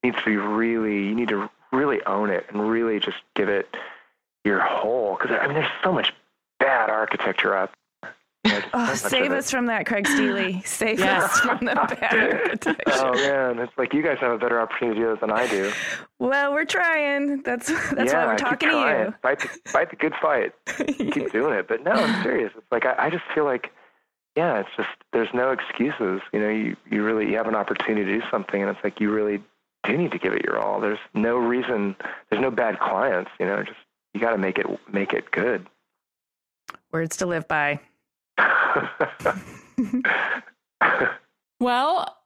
[0.04, 1.08] It needs to be really.
[1.08, 3.68] You need to really own it and really just give it
[4.46, 5.18] your whole.
[5.18, 6.14] Because I mean, there's so much
[6.60, 7.72] bad architecture out
[8.74, 10.62] oh, save us from that, Craig Steely.
[10.66, 15.00] Save us from the bad Oh man, it's like you guys have a better opportunity
[15.00, 15.72] to do it than I do.
[16.20, 17.42] Well, we're trying.
[17.44, 19.14] That's that's yeah, why we're talking to you.
[19.22, 20.54] Fight the, fight the good fight.
[20.88, 21.68] keep doing it.
[21.68, 22.52] But no, I'm serious.
[22.56, 23.72] It's like I, I just feel like,
[24.36, 26.22] yeah, it's just there's no excuses.
[26.32, 29.00] You know, you you really you have an opportunity to do something, and it's like
[29.00, 29.42] you really
[29.84, 30.80] do need to give it your all.
[30.80, 31.96] There's no reason.
[32.30, 33.32] There's no bad clients.
[33.40, 33.78] You know, just
[34.14, 35.68] you got to make it make it good.
[36.92, 37.80] Words to live by.
[41.60, 42.18] well,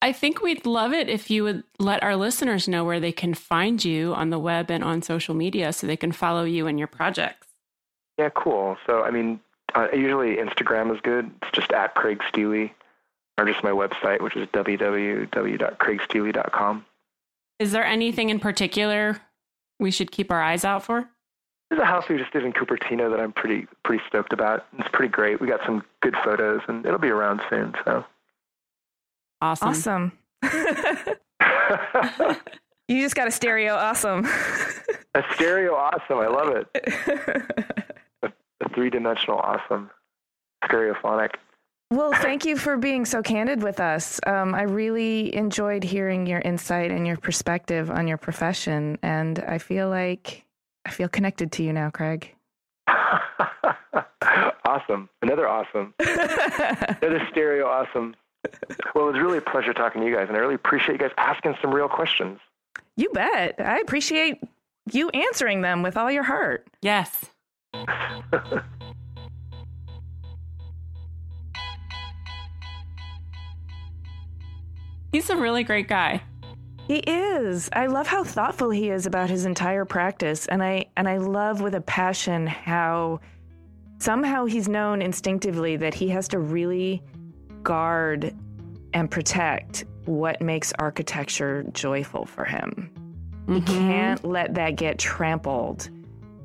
[0.00, 3.32] I think we'd love it if you would let our listeners know where they can
[3.34, 6.78] find you on the web and on social media so they can follow you and
[6.78, 7.48] your projects.
[8.16, 8.78] Yeah, cool.
[8.86, 9.40] So, I mean,
[9.74, 11.30] uh, usually Instagram is good.
[11.42, 12.72] It's just at Craig Steely,
[13.38, 16.84] or just my website, which is www.craigsteely.com.
[17.58, 19.20] Is there anything in particular
[19.80, 21.10] we should keep our eyes out for?
[21.70, 24.66] There's a house we just did in Cupertino that I'm pretty pretty stoked about.
[24.78, 25.40] It's pretty great.
[25.40, 27.74] We got some good photos, and it'll be around soon.
[27.84, 28.04] So
[29.42, 29.68] awesome!
[29.68, 30.12] Awesome.
[32.88, 34.26] you just got a stereo awesome.
[35.14, 36.18] a stereo awesome.
[36.18, 36.68] I love it.
[38.22, 39.90] a, a three dimensional awesome.
[40.64, 41.34] Stereophonic.
[41.90, 44.20] Well, thank you for being so candid with us.
[44.26, 49.56] Um, I really enjoyed hearing your insight and your perspective on your profession, and I
[49.56, 50.44] feel like
[50.84, 52.34] I feel connected to you now, Craig.
[54.64, 55.08] awesome.
[55.22, 55.94] Another awesome.
[55.98, 58.14] Another stereo awesome.
[58.94, 60.98] Well, it was really a pleasure talking to you guys, and I really appreciate you
[60.98, 62.38] guys asking some real questions.
[62.96, 63.56] You bet.
[63.58, 64.40] I appreciate
[64.92, 66.66] you answering them with all your heart.
[66.82, 67.26] Yes.
[75.12, 76.22] He's a really great guy.
[76.88, 77.68] He is.
[77.72, 81.60] I love how thoughtful he is about his entire practice and I and I love
[81.60, 83.20] with a passion how
[83.98, 87.02] somehow he's known instinctively that he has to really
[87.62, 88.34] guard
[88.94, 92.90] and protect what makes architecture joyful for him.
[93.46, 93.54] Mm-hmm.
[93.54, 95.90] He can't let that get trampled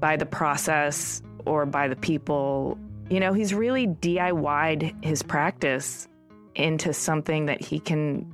[0.01, 2.77] by the process or by the people
[3.09, 6.07] You know, he's really DIY'd his practice
[6.55, 8.29] into something that he can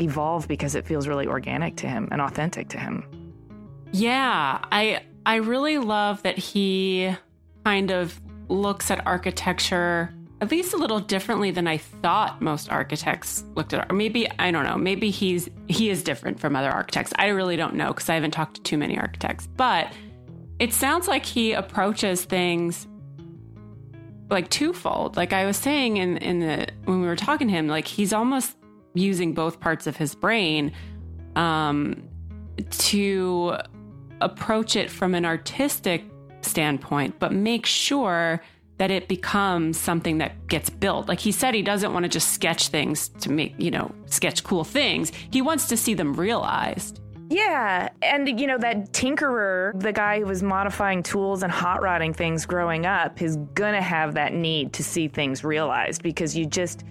[0.00, 3.04] evolve because it feels really organic to him and authentic to him.
[3.92, 7.14] Yeah, I I really love that he
[7.64, 13.44] kind of looks at architecture at least a little differently than I thought most architects
[13.54, 13.90] looked at.
[13.90, 14.76] Or maybe I don't know.
[14.76, 17.12] Maybe he's he is different from other architects.
[17.18, 19.46] I really don't know because I haven't talked to too many architects.
[19.46, 19.92] But
[20.58, 22.86] it sounds like he approaches things
[24.28, 25.16] like twofold.
[25.16, 28.12] Like I was saying in in the when we were talking to him, like he's
[28.12, 28.56] almost
[28.96, 30.72] using both parts of his brain
[31.36, 32.08] um,
[32.70, 33.56] to
[34.20, 36.04] approach it from an artistic
[36.40, 38.42] standpoint, but make sure
[38.78, 41.08] that it becomes something that gets built.
[41.08, 44.44] Like he said, he doesn't want to just sketch things to make, you know, sketch
[44.44, 45.12] cool things.
[45.30, 47.00] He wants to see them realized.
[47.28, 47.88] Yeah.
[48.02, 52.46] And, you know, that tinkerer, the guy who was modifying tools and hot rodding things
[52.46, 56.84] growing up, is going to have that need to see things realized because you just,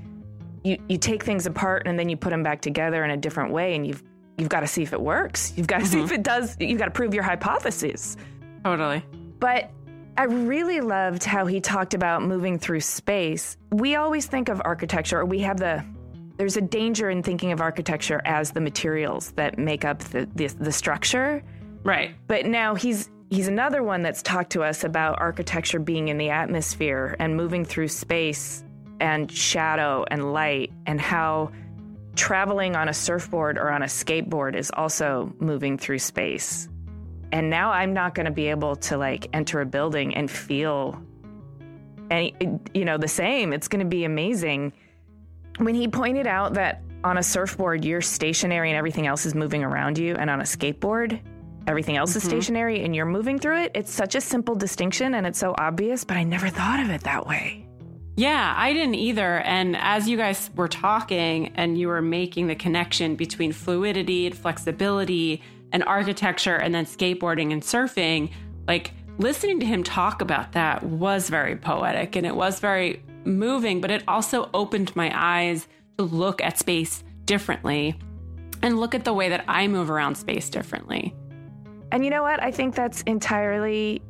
[0.66, 3.54] you, you take things apart and then you put them back together in a different
[3.54, 4.04] way and you've,
[4.38, 5.54] you've got to see if it works.
[5.56, 5.94] You've got to mm-hmm.
[5.94, 6.58] see if it does.
[6.60, 8.18] You've got to prove your hypothesis.
[8.64, 9.04] Totally.
[9.40, 9.72] But
[10.18, 13.58] I really loved how he talked about moving through space.
[13.72, 15.86] We always think of architecture, or we have the
[16.38, 20.48] there's a danger in thinking of architecture as the materials that make up the, the,
[20.48, 21.42] the structure.
[21.84, 22.14] Right.
[22.28, 26.30] But now he's he's another one that's talked to us about architecture being in the
[26.30, 28.65] atmosphere and moving through space
[29.00, 31.52] and shadow and light and how
[32.16, 36.70] traveling on a surfboard or on a skateboard is also moving through space.
[37.32, 41.02] And now I'm not going to be able to like enter a building and feel
[42.10, 42.36] any
[42.74, 43.52] you know the same.
[43.52, 44.74] It's going to be amazing
[45.58, 49.64] when he pointed out that on a surfboard, you're stationary and everything else is moving
[49.64, 51.20] around you, and on a skateboard,
[51.68, 52.18] everything else mm-hmm.
[52.18, 55.54] is stationary and you're moving through it, it's such a simple distinction and it's so
[55.58, 57.65] obvious, but I never thought of it that way.
[58.18, 59.40] Yeah, I didn't either.
[59.40, 64.38] And as you guys were talking and you were making the connection between fluidity and
[64.38, 65.42] flexibility
[65.74, 68.32] and architecture and then skateboarding and surfing,
[68.68, 73.82] like listening to him talk about that was very poetic and it was very moving,
[73.82, 78.00] but it also opened my eyes to look at space differently
[78.62, 81.14] and look at the way that I move around space differently.
[81.92, 82.42] And you know what?
[82.42, 84.02] I think that's entirely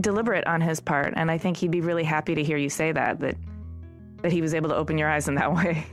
[0.00, 2.92] deliberate on his part, and I think he'd be really happy to hear you say
[2.92, 3.36] that that
[4.22, 5.84] that he was able to open your eyes in that way.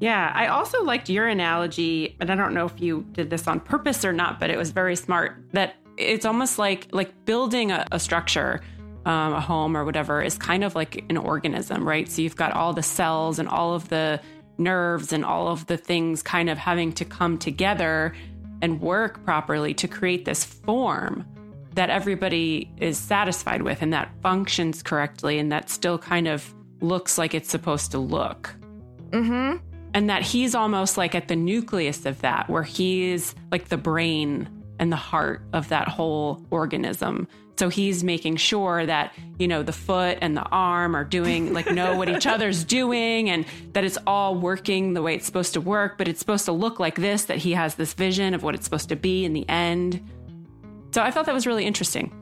[0.00, 3.58] Yeah, I also liked your analogy, and I don't know if you did this on
[3.60, 7.86] purpose or not, but it was very smart that it's almost like like building a,
[7.90, 8.60] a structure
[9.08, 12.08] um, a home or whatever is kind of like an organism, right?
[12.10, 14.20] So you've got all the cells and all of the
[14.58, 18.14] nerves and all of the things kind of having to come together
[18.60, 21.24] and work properly to create this form
[21.78, 27.16] that everybody is satisfied with and that functions correctly and that still kind of looks
[27.16, 28.52] like it's supposed to look.
[29.10, 29.58] Mm-hmm.
[29.94, 34.48] And that he's almost like at the nucleus of that, where he's like the brain
[34.80, 37.28] and the heart of that whole organism.
[37.60, 41.70] So he's making sure that, you know, the foot and the arm are doing, like,
[41.70, 45.60] know what each other's doing and that it's all working the way it's supposed to
[45.60, 48.56] work, but it's supposed to look like this, that he has this vision of what
[48.56, 50.04] it's supposed to be in the end.
[50.90, 52.12] So I thought that was really interesting.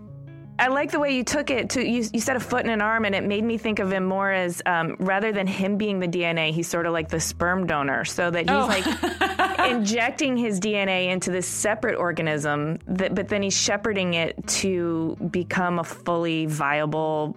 [0.59, 2.81] I like the way you took it to you, you said a foot and an
[2.81, 6.01] arm, and it made me think of him more as um, rather than him being
[6.01, 8.67] the DNA, he's sort of like the sperm donor, so that he's oh.
[8.67, 15.17] like injecting his DNA into this separate organism, that, but then he's shepherding it to
[15.31, 17.37] become a fully viable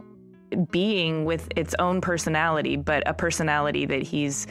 [0.71, 4.47] being with its own personality, but a personality that he's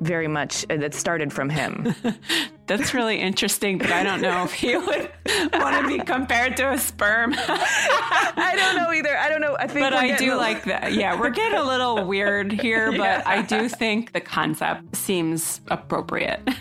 [0.00, 1.94] very much uh, that started from him.
[2.68, 5.10] That's really interesting, but I don't know if he would
[5.54, 7.34] want to be compared to a sperm.
[7.38, 9.16] I don't know either.
[9.16, 9.56] I don't know.
[9.58, 10.92] I think, but I do like that.
[10.92, 13.22] Yeah, we're getting a little weird here, but yeah.
[13.24, 16.40] I do think the concept seems appropriate.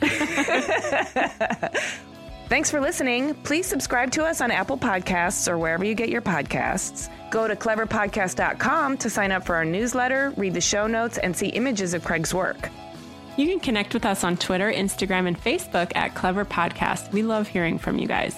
[2.47, 3.33] Thanks for listening.
[3.43, 7.09] Please subscribe to us on Apple Podcasts or wherever you get your podcasts.
[7.29, 11.47] Go to cleverpodcast.com to sign up for our newsletter, read the show notes, and see
[11.47, 12.69] images of Craig's work.
[13.37, 17.11] You can connect with us on Twitter, Instagram, and Facebook at Clever Podcast.
[17.11, 18.35] We love hearing from you guys.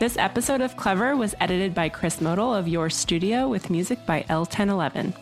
[0.00, 4.24] This episode of Clever was edited by Chris Modl of Your Studio with music by
[4.30, 5.12] El Ten Eleven.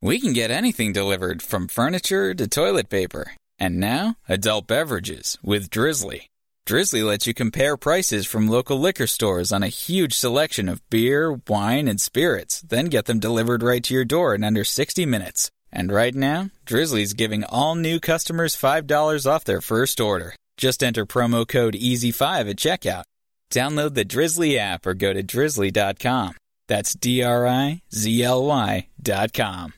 [0.00, 3.32] We can get anything delivered from furniture to toilet paper.
[3.58, 6.28] And now, adult beverages with Drizly.
[6.68, 11.40] Drizly lets you compare prices from local liquor stores on a huge selection of beer,
[11.48, 15.50] wine, and spirits, then get them delivered right to your door in under 60 minutes.
[15.72, 20.36] And right now, Drizly's giving all new customers $5 off their first order.
[20.58, 23.04] Just enter promo code EASY5 at checkout.
[23.50, 26.36] Download the Drizzly app or go to drizly.com.
[26.66, 29.72] That's D R I Z L Y dot com.